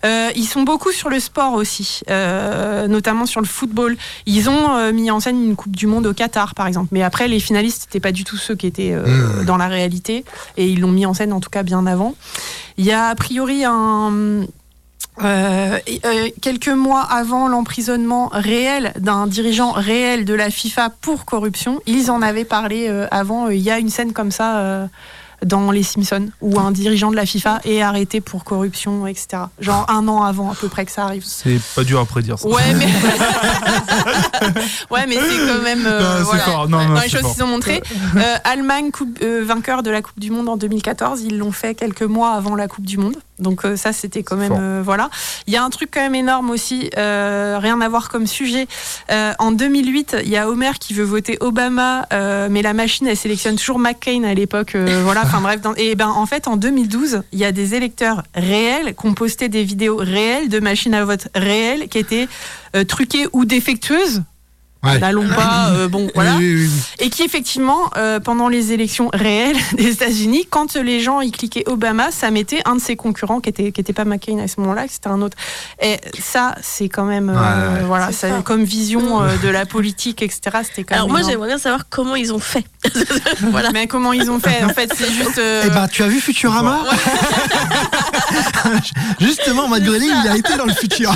[0.04, 3.96] Euh, ils sont beaucoup sur le sport aussi euh, notamment sur le football.
[4.26, 6.88] Ils ont mis en scène une coupe du monde au Qatar par exemple.
[6.92, 9.44] Mais après les finalistes n'étaient pas du tout ceux qui étaient Mhm.
[9.44, 10.24] dans la réalité.
[10.56, 12.14] Et ils l'ont mis en scène en tout cas bien avant.
[12.76, 14.42] Il y a a priori un
[15.22, 21.80] euh, euh, quelques mois avant l'emprisonnement réel d'un dirigeant réel de la FIFA pour corruption,
[21.86, 23.46] ils en avaient parlé euh, avant.
[23.46, 24.86] Euh, Il y a une scène comme ça euh,
[25.44, 29.44] dans Les Simpsons où un dirigeant de la FIFA est arrêté pour corruption, etc.
[29.60, 31.22] Genre un an avant à peu près que ça arrive.
[31.24, 32.48] C'est pas dur à prédire ça.
[32.48, 32.86] Ouais, mais
[34.90, 36.42] ouais, mais c'est quand même euh, Non, c'est voilà.
[36.42, 36.68] fort.
[36.68, 37.82] Non, non, dans les choses qu'ils ont montrées.
[38.16, 41.74] Euh, Allemagne, coupe- euh, vainqueur de la Coupe du Monde en 2014, ils l'ont fait
[41.74, 43.16] quelques mois avant la Coupe du Monde.
[43.38, 45.10] Donc euh, ça, c'était quand même euh, voilà.
[45.46, 48.66] Il y a un truc quand même énorme aussi, euh, rien à voir comme sujet.
[49.10, 53.06] Euh, en 2008, il y a Homer qui veut voter Obama, euh, mais la machine
[53.06, 54.74] elle sélectionne toujours McCain à l'époque.
[54.74, 55.60] euh, voilà, enfin bref.
[55.60, 59.14] dans- et ben en fait, en 2012, il y a des électeurs réels qui ont
[59.14, 62.28] posté des vidéos réelles de machines à vote réelles qui étaient
[62.76, 64.22] euh, truquées ou défectueuses.
[64.84, 64.98] Ouais.
[65.00, 66.36] N'allons pas, euh, bon, voilà.
[66.36, 67.04] Oui, oui, oui.
[67.04, 71.64] Et qui effectivement, euh, pendant les élections réelles des États-Unis, quand les gens y cliquaient
[71.66, 74.60] Obama, ça mettait un de ses concurrents qui était qui était pas McCain à ce
[74.60, 75.36] moment-là, c'était un autre.
[75.82, 77.84] Et ça, c'est quand même, euh, Ouais, ouais.
[77.86, 80.58] voilà, C'est ça, comme vision euh, de la politique, etc.
[80.62, 81.12] C'était quand Alors même.
[81.12, 81.32] moi énorme.
[81.32, 82.64] j'aimerais bien savoir comment ils ont fait.
[83.50, 83.70] voilà.
[83.72, 84.62] Mais comment ils ont fait?
[84.62, 85.38] En fait, c'est juste.
[85.38, 86.84] euh, Eh ben, tu as vu Futurama?
[89.20, 91.12] Justement, Matt Groening, il a été dans le futur.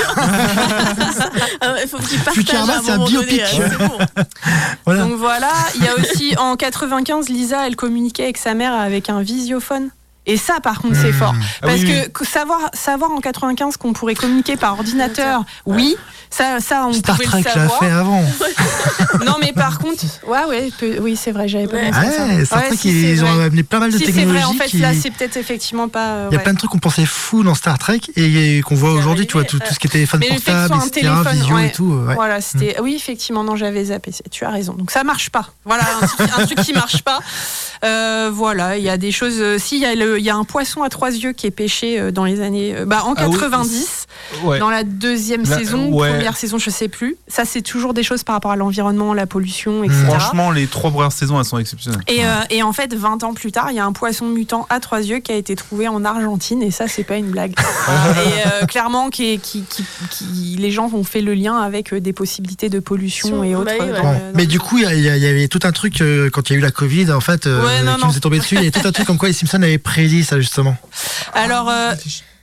[1.88, 3.42] Faut qu'il Futurama, c'est un biopic.
[4.84, 5.04] Voilà.
[5.04, 9.08] Donc voilà, il y a aussi en 95, Lisa, elle communiquait avec sa mère avec
[9.10, 9.90] un visiophone.
[10.26, 11.14] Et ça, par contre, c'est Mmh.
[11.14, 11.34] fort.
[11.62, 15.96] Ah Parce oui, que savoir, savoir en 95 qu'on pourrait communiquer par ordinateur, oui,
[16.30, 17.78] ça, ça on Star pouvait Trek le l'a savoir.
[17.80, 18.24] fait avant.
[19.26, 21.90] Non, mais par contre, ouais, ouais, peu- oui, c'est vrai, j'avais pas Ouais.
[21.90, 22.26] pensé à ça.
[22.26, 24.38] Ouais, Star Ouais, Trek, si, c'est ils ont amené pas mal de Si c'est technologies.
[24.38, 26.06] vrai, en fait, qui- là, c'est peut-être effectivement pas.
[26.12, 28.74] euh, Il y a plein de trucs qu'on pensait fous dans Star Trek et qu'on
[28.74, 30.90] voit C'est aujourd'hui, tu vois, tout, arrivé, tout ce qui est téléphone Mais portable, etc.,
[31.00, 31.66] téléphone, visio ouais.
[31.66, 31.84] et tout.
[32.06, 32.14] ouais.
[32.14, 32.76] Voilà, c'était.
[32.80, 34.12] Oui, effectivement, non, j'avais zappé.
[34.12, 34.72] c'est- Tu as raison.
[34.74, 35.46] Donc ça marche pas.
[35.64, 37.18] Voilà, un truc, un truc qui marche pas.
[37.84, 39.36] Euh, voilà, il y a des choses.
[39.40, 41.46] euh, Si, il y a le, il y a un poisson à trois yeux qui
[41.46, 44.06] est pêché euh, dans les années, euh, bah, en Ah oui, 90,
[44.44, 44.58] Ouais.
[44.58, 46.10] dans la deuxième La- saison, ouais.
[46.10, 47.16] première saison, je sais plus.
[47.28, 50.00] Ça, c'est toujours des choses par rapport à l'environnement, la pollution, etc.
[50.06, 52.00] Franchement, les trois premières saisons, elles sont exceptionnelles.
[52.08, 54.66] Et, euh, et en fait, 20 ans plus tard, il y a un poisson mutant
[54.70, 57.54] à trois yeux qui a été trouvé en Argentine, et ça, c'est pas une blague.
[57.58, 62.12] et euh, clairement, qui, qui, qui, qui- les gens ont fait le lien avec des
[62.12, 63.72] possibilités de pollution et autres.
[63.78, 66.58] Bah Mais du coup, il y, avait tout un truc euh, quand il y a
[66.58, 68.06] eu la Covid, en fait, euh, Ouais, non, qui non.
[68.08, 68.54] nous est tombé dessus.
[68.54, 70.76] Il y avait tout un truc comme quoi les Simpsons avaient prédit ça justement.
[71.32, 71.94] Alors, euh,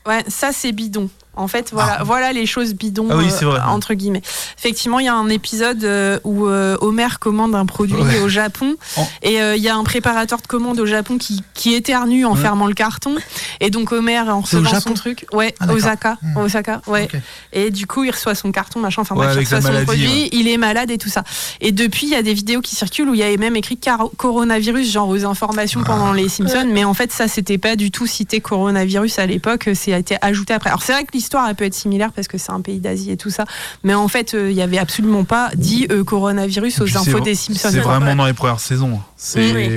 [0.05, 1.09] ouais, ça, c'est bidon.
[1.39, 3.59] En fait, voilà, voilà les choses bidons, Ah oui, euh, c'est vrai.
[3.67, 4.21] entre guillemets.
[4.57, 8.19] Effectivement, il y a un épisode euh, où euh, Homer commande un produit Ouais.
[8.19, 9.01] au Japon Oh.
[9.23, 12.33] et euh, il y a un préparateur de commande au Japon qui, qui éternue en
[12.35, 12.39] Ouais.
[12.41, 13.15] fermant le carton.
[13.61, 15.75] Et donc Homer, en recevant Japon son truc, ouais, Ah, d'accord.
[15.77, 16.37] Osaka, Hmm.
[16.37, 17.07] Osaka, ouais.
[17.53, 19.85] Et du coup, il reçoit son carton, machin, enfin Ouais, bref, il reçoit son maladie,
[19.85, 20.29] produit, ouais.
[20.33, 21.23] il est malade et tout ça.
[21.61, 23.77] Et depuis, il y a des vidéos qui circulent où il y avait même écrit
[23.77, 27.91] car- coronavirus, genre aux informations pendant les Simpsons, mais en fait, ça, c'était pas du
[27.91, 30.69] tout cité coronavirus à l'époque, c'est a été ajouté après.
[30.69, 33.11] Alors, c'est vrai que l'histoire, elle peut être similaire parce que c'est un pays d'Asie
[33.11, 33.45] et tout ça,
[33.83, 37.21] mais en fait, euh, il y avait absolument pas dit euh, coronavirus aux infos c'est-
[37.21, 37.69] des Simpsons.
[37.71, 38.99] C'est vraiment dans les premières saisons.
[39.15, 39.53] C'est.
[39.53, 39.69] Oui.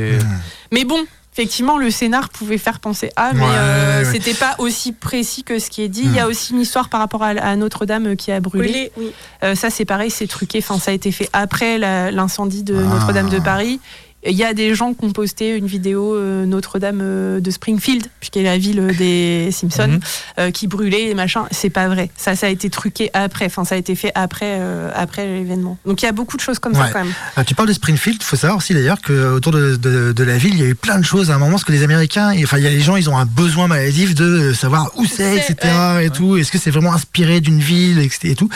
[0.73, 1.05] Mais bon.
[1.35, 4.13] Effectivement, le scénar pouvait faire penser à, mais Ouais, euh, ouais.
[4.13, 6.03] c'était pas aussi précis que ce qui est dit.
[6.05, 8.69] Il y a aussi une histoire par rapport à, à Notre-Dame euh, qui a brûlé.
[8.69, 9.13] Brûlé, oui.
[9.43, 10.59] Euh, ça, c'est pareil, c'est truqué.
[10.59, 11.79] Enfin, ça a été fait après
[12.13, 12.83] l'incendie de Ah.
[12.83, 13.81] Notre-Dame de Paris.
[14.25, 18.07] Il y a des gens qui ont posté une vidéo euh, Notre-Dame euh, de Springfield,
[18.21, 20.01] puisqu'elle est la ville des Simpsons, Mhm.
[20.39, 21.45] euh, qui brûlait et machin.
[21.51, 22.09] C'est pas vrai.
[22.17, 23.47] Ça, ça a été truqué après.
[23.47, 25.77] Enfin, ça a été fait après, euh, après l'événement.
[25.85, 27.45] Donc il y a beaucoup de choses comme ça quand même.
[27.47, 30.39] Tu parles de Springfield, il faut savoir aussi d'ailleurs que autour de, de- de la
[30.39, 32.33] ville, il y a eu plein de choses à un moment, parce que les Américains,
[32.45, 35.37] enfin, il y a les gens, ils ont un besoin maladif de savoir où c'est,
[35.37, 35.57] etc.
[36.03, 36.37] et tout.
[36.37, 38.29] Est-ce que c'est vraiment inspiré d'une ville, etc.
[38.31, 38.49] et tout.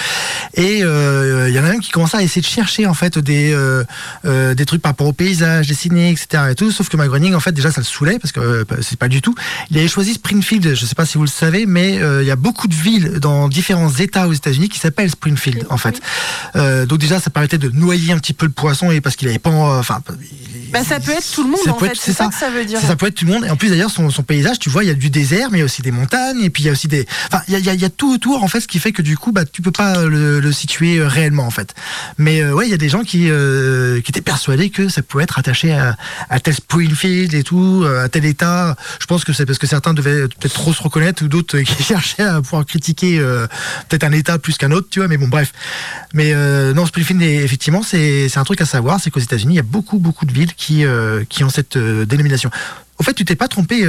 [0.54, 3.18] Et euh, il y en a même qui commençaient à essayer de chercher en fait
[3.18, 3.82] des euh,
[4.24, 6.44] euh, des trucs par rapport au paysage dessinés, etc.
[6.50, 6.70] et tout.
[6.72, 9.22] Sauf que McGroening, en fait, déjà, ça le saoulait parce que euh, c'est pas du
[9.22, 9.34] tout.
[9.70, 10.74] Il avait choisi Springfield.
[10.74, 13.18] Je sais pas si vous le savez, mais euh, il y a beaucoup de villes
[13.20, 16.00] dans différents États aux États-Unis qui s'appellent Springfield, en fait.
[16.56, 19.28] Euh, donc déjà, ça permettait de noyer un petit peu le poisson et parce qu'il
[19.28, 20.00] avait pas, euh, enfin,
[20.72, 21.92] Bah, ça peut être tout le monde Ça en peut fait.
[21.96, 22.80] C'est ça, que ça veut dire.
[22.80, 23.44] ça, ça peut être tout le monde.
[23.44, 25.58] Et en plus, d'ailleurs, son, son paysage, tu vois, il y a du désert, mais
[25.58, 27.06] il y a aussi des montagnes, et puis il y a aussi des.
[27.30, 28.66] Enfin, il y a, il y a- il y a tout autour, en fait, ce
[28.68, 31.74] qui fait que du coup, bah, tu peux pas le, le situer réellement, en fait.
[32.18, 35.02] Mais euh, ouais, il y a des gens qui, euh, qui étaient persuadés que ça
[35.02, 35.96] pouvait être attaché à,
[36.28, 38.74] à tel Springfield et tout, euh, à tel état.
[39.00, 41.82] Je pense que c'est parce que certains devaient peut-être trop se reconnaître ou d'autres qui
[41.82, 43.46] cherchaient à pouvoir critiquer euh,
[43.88, 45.08] peut-être un état plus qu'un autre, tu vois.
[45.08, 45.52] Mais bon, bref.
[46.14, 49.56] Mais euh, non, Springfield, est- effectivement, c'est un truc à savoir, c'est qu'aux États-Unis, il
[49.56, 52.50] y a beaucoup, beaucoup de villes qui, euh, qui ont cette dénomination.
[52.98, 53.82] Au fait, tu t'es pas trompé,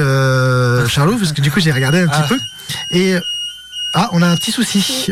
[0.90, 2.28] Charlot, parce que du coup, j'ai regardé un petit Ah.
[2.30, 2.38] peu.
[2.92, 3.16] Et.
[3.98, 5.08] Euh, Ah, on a un petit souci.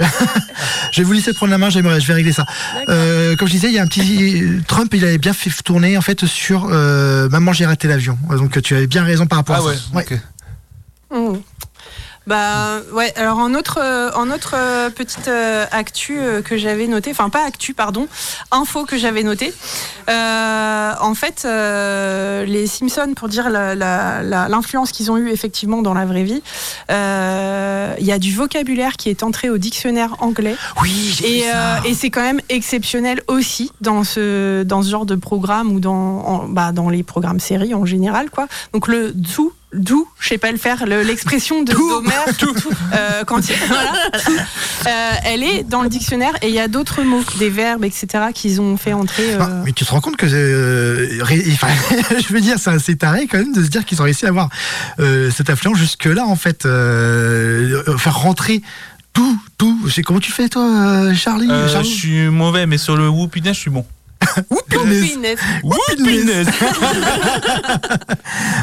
[0.92, 2.46] je vais vous laisser prendre la main, j'aimerais, je vais régler ça.
[2.90, 4.44] Euh, comme je disais, il y a un petit.
[4.68, 8.18] Trump, il avait bien fait tourner, en fait, sur euh, Maman, j'ai raté l'avion.
[8.30, 10.00] Donc, tu avais bien raison par rapport Ah à ouais, ça.
[10.00, 10.20] ok.
[11.12, 11.38] Mmh.
[12.28, 16.88] Bah ouais, alors en autre, euh, en autre euh, petite euh, actu euh, que j'avais
[16.88, 18.08] noté, enfin pas actu, pardon,
[18.52, 19.54] info que j'avais noté.
[20.10, 25.30] Euh, en fait, euh, les Simpsons, pour dire la- la- la- l'influence qu'ils ont eue
[25.30, 26.42] effectivement dans la vraie vie,
[26.90, 30.56] euh, il y a du vocabulaire qui est entré au dictionnaire anglais.
[30.82, 31.76] Oui, j'ai Et, ça.
[31.76, 35.80] euh, et c'est quand même exceptionnel aussi dans ce, dans ce genre de programme ou
[35.80, 38.30] dans, en- bah, dans les programmes séries en général.
[38.30, 38.48] Quoi.
[38.74, 42.12] Donc le dou, dou, je sais pas le faire, le- l'expression de d'Homer,
[42.94, 43.92] euh, quand il- voilà,
[44.26, 44.32] dou,
[44.88, 48.08] euh, elle est dans le dictionnaire et il y a d'autres mots, des verbes, etc.,
[48.34, 49.34] qu'ils ont fait entrer.
[49.34, 53.28] euh, Bah, mais tu te rends compte que, euh, je veux dire, c'est assez taré
[53.28, 54.50] quand même de se dire qu'ils ont réussi à avoir
[55.00, 58.62] euh, cette influence jusque-là, en fait, euh, euh, faire rentrer
[59.14, 59.80] tout, tout.
[59.86, 62.98] Je sais comment tu fais, toi, euh, Charlie Euh, Charlie je suis mauvais, mais sur
[62.98, 63.86] le whoopiness, je suis bon.
[65.64, 66.48] Whoopiness.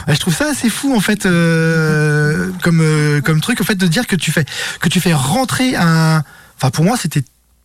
[0.08, 3.76] Ouais, je trouve ça assez fou en fait euh, comme euh, comme truc en fait
[3.76, 4.44] de dire que tu fais
[4.80, 6.22] que tu fais rentrer un
[6.56, 7.22] enfin pour moi c'était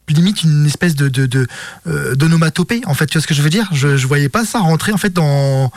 [0.10, 1.48] limite une espèce de de de
[1.88, 3.70] euh, d'onomatopée en fait tu vois ce que je veux dire?
[3.74, 5.72] Je je voyais pas ça rentrer en fait dans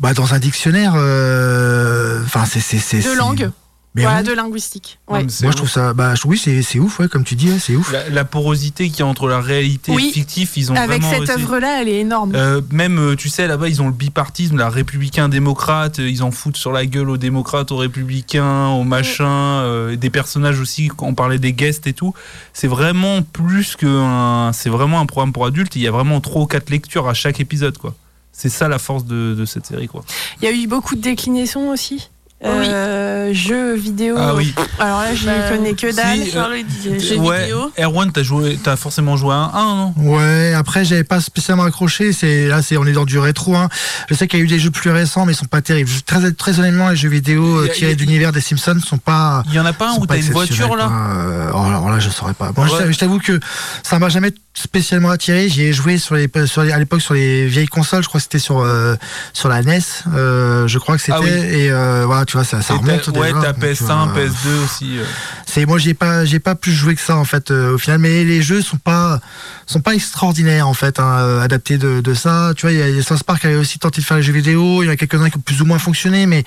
[0.00, 3.50] bah dans un dictionnaire enfin c'est c'est c'est De langue.
[3.94, 4.26] Mais Voilà, oui.
[4.28, 4.98] de linguistique.
[5.08, 5.22] Ouais.
[5.42, 7.76] moi je trouve ça bah oui c'est c'est ouf ouais comme tu dis ouais, c'est
[7.76, 10.04] ouf La, la porosité qu'il y a entre la réalité Oui.
[10.04, 12.32] et le fictif, ils ont Avec vraiment cette œuvre-là, elle est énorme.
[12.34, 16.30] Euh, même, euh, tu sais, là-bas, ils ont le bipartisme, la républicain-démocrate, euh, ils en
[16.30, 21.06] foutent sur la gueule aux démocrates, aux républicains, aux machins, euh, des personnages aussi, quand
[21.06, 22.14] on parlait des guests et tout.
[22.54, 24.52] C'est vraiment plus qu'un.
[24.54, 27.14] C'est vraiment un programme pour adultes, il y a vraiment trois ou quatre lectures à
[27.14, 27.94] chaque épisode, quoi.
[28.32, 30.02] C'est ça la force de, de cette série, quoi.
[30.40, 32.08] Il y a eu beaucoup de déclinaisons aussi.
[32.44, 34.16] Euh, Jeux vidéo.
[34.18, 34.52] Ah oui.
[34.78, 36.18] Alors là, je Bah, connais que dalle.
[36.18, 37.72] si, euh, jeux ouais, vidéo.
[37.78, 39.94] Erwan, t'as joué, t'as forcément joué à un 1, non?
[39.96, 42.12] Ouais, après j'avais pas spécialement accroché.
[42.12, 43.56] C'est là, c'est on est dans du rétro.
[43.56, 43.68] Hein.
[44.10, 45.88] Je sais qu'il y a eu des jeux plus récents, mais ils sont pas terribles.
[45.88, 48.80] Je- Très, très honnêtement, les jeux vidéo euh, a- tirés a- de l'univers des Simpsons
[48.84, 49.44] sont pas.
[49.48, 50.90] Il y en a pas un où t'as une voiture là?
[50.90, 52.48] Euh, oh, alors là, je saurais pas.
[52.48, 52.68] Ouais.
[52.68, 53.38] t'avoue- je t'avoue que
[53.82, 55.48] ça m'a jamais spécialement attiré.
[55.48, 58.02] J'y ai joué sur les, sur les- à l'époque sur les vieilles consoles.
[58.02, 58.96] Je crois que c'était sur euh,
[59.32, 59.80] sur la NES.
[60.14, 61.16] Euh, je crois que c'était.
[61.18, 61.28] Ah oui.
[61.30, 63.08] Et euh, voilà, tu vois, ça, ça remonte.
[63.08, 64.98] Ouais, t'as donc, PS1, euh, PS2 aussi.
[65.46, 68.24] c'est moi j'ai pas j'ai pas plus joué que ça en fait au final mais
[68.24, 69.20] les jeux sont pas
[69.66, 72.88] sont pas extraordinaires en fait hein, adaptés de, de ça tu vois il y a,
[72.88, 74.88] y a South Park qui avait aussi tenté de faire les jeux vidéo il y
[74.88, 76.44] en a quelques uns qui ont plus ou moins fonctionné mais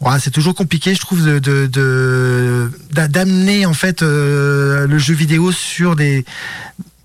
[0.00, 5.14] voilà, c'est toujours compliqué je trouve de de- de- d'a- d'amener en fait le jeu
[5.14, 6.24] vidéo sur des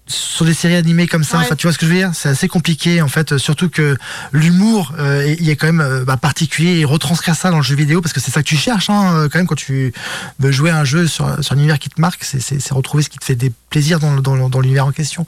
[0.08, 1.44] sur des séries animées comme ça, Ouais.
[1.46, 2.12] enfin, tu vois ce que je veux dire?
[2.14, 3.98] C'est assez compliqué en fait, surtout que
[4.32, 7.76] l'humour, euh, il est quand même euh, bah, particulier et retranscrire ça dans le jeu
[7.76, 9.94] vidéo parce que c'est ça que tu cherches hein, euh, quand même quand tu
[10.40, 13.10] veux jouer à un jeu sur, sur un univers qui te marque, c'est- retrouver ce
[13.10, 15.26] qui te fait des plaisirs dans, dans, dans l'univers en question.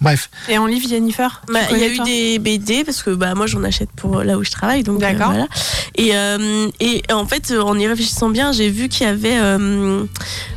[0.00, 3.34] Bref, Et en livre, Jennifer Bah, il y a eu des BD parce que bah
[3.34, 5.28] moi j'en achète pour là où je travaille donc euh, D'accord.
[5.32, 5.46] voilà.
[5.94, 9.38] Et euh, et en fait euh, en y réfléchissant bien j'ai vu qu'il y avait
[9.38, 10.04] euh,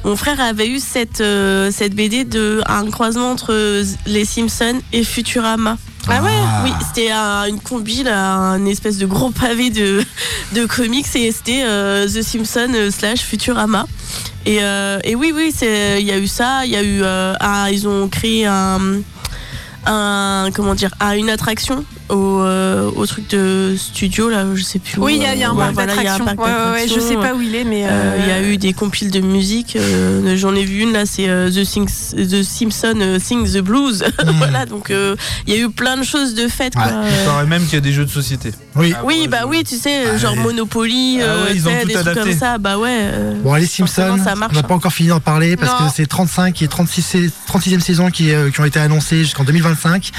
[0.04, 3.51] mon frère avait eu cette euh, cette BD de un croisement entre
[4.06, 5.78] les Simpsons et Futurama.
[6.08, 6.30] Ah ouais
[6.64, 10.04] Oui, c'était un- une compile, un espèce de gros pavé de,
[10.54, 13.86] de comics et c'était euh, The Simpsons euh, slash Futurama.
[14.46, 17.04] Et, euh, et oui, oui, c'est- il y a eu ça, il y a eu.
[17.04, 18.80] un- ils ont créé un.
[19.86, 25.00] un comment dire une attraction au, euh, au truc de studio là je sais plus
[25.00, 26.26] où, Oui, il y, a- il y a un Ouais, parc voilà, d'attractions.
[26.26, 27.86] Ouais, ouais, je sais pas où il est, mais.
[27.88, 29.76] Euh, Il y a euh, eu des compiles de musique.
[29.76, 33.60] euh, J'en ai vu une là, c'est euh, The, Sings- The Simpsons euh, Sing the
[33.60, 34.04] Blues.
[34.38, 35.16] voilà, donc euh,
[35.48, 36.76] il y a eu plein de choses de faites.
[36.76, 36.82] Ouais.
[36.84, 36.92] quoi.
[37.06, 38.52] Il Euh, paraît même qu'il y a des jeux de société.
[38.76, 38.94] oui.
[38.96, 40.36] Ah, oui, bah oui, tu sais, Ah, genre.
[40.36, 42.30] Monopoly, Ah euh, ouais, ils ont tout des trucs adapté.
[42.32, 42.58] comme ça.
[42.58, 42.90] Bah ouais.
[42.92, 44.64] euh, Bon, les Simpsons, ça on marche, n'a hein.
[44.64, 45.88] pas encore fini d'en parler parce Non.
[45.88, 47.16] que c'est 35 et 36,
[47.48, 50.12] 36e saison qui, euh, qui ont été annoncées jusqu'en 2025.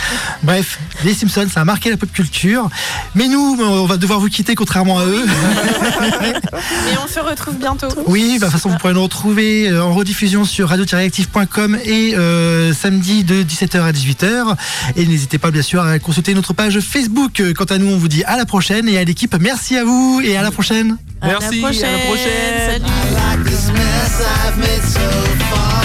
[0.43, 2.68] Bref, les Simpsons, ça a marqué la pop culture.
[3.16, 5.24] Mais nous, on va devoir vous quitter contrairement à eux.
[6.93, 7.89] Et on se retrouve bientôt.
[8.07, 12.14] Oui, bah, de toute façon, vous pourrez nous retrouver euh, en rediffusion sur radio-active.com et
[12.14, 14.57] euh, samedi de 17h à 18h.
[14.95, 17.43] Et n'hésitez pas, bien sûr, à consulter notre page Facebook.
[17.57, 20.20] Quant à nous, on vous dit à la prochaine et à l'équipe, merci à vous
[20.22, 20.99] et à la prochaine.
[21.20, 22.28] à Merci, à la prochaine.
[22.66, 22.85] Salut.
[22.85, 25.11] like this mess I've made so
[25.51, 25.83] far.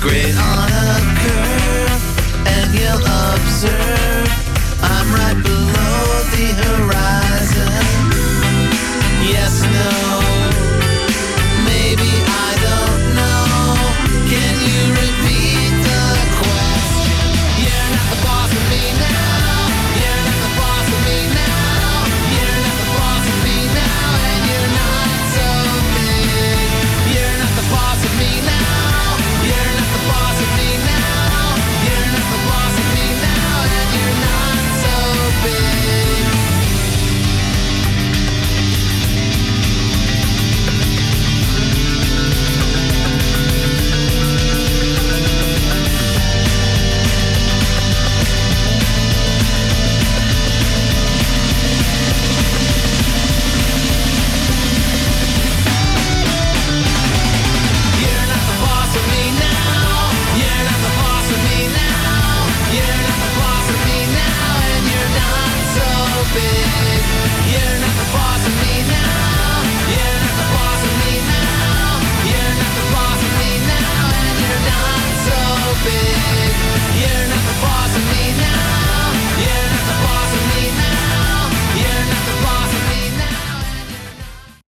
[0.00, 1.49] Great on a
[5.34, 6.99] below the horizon.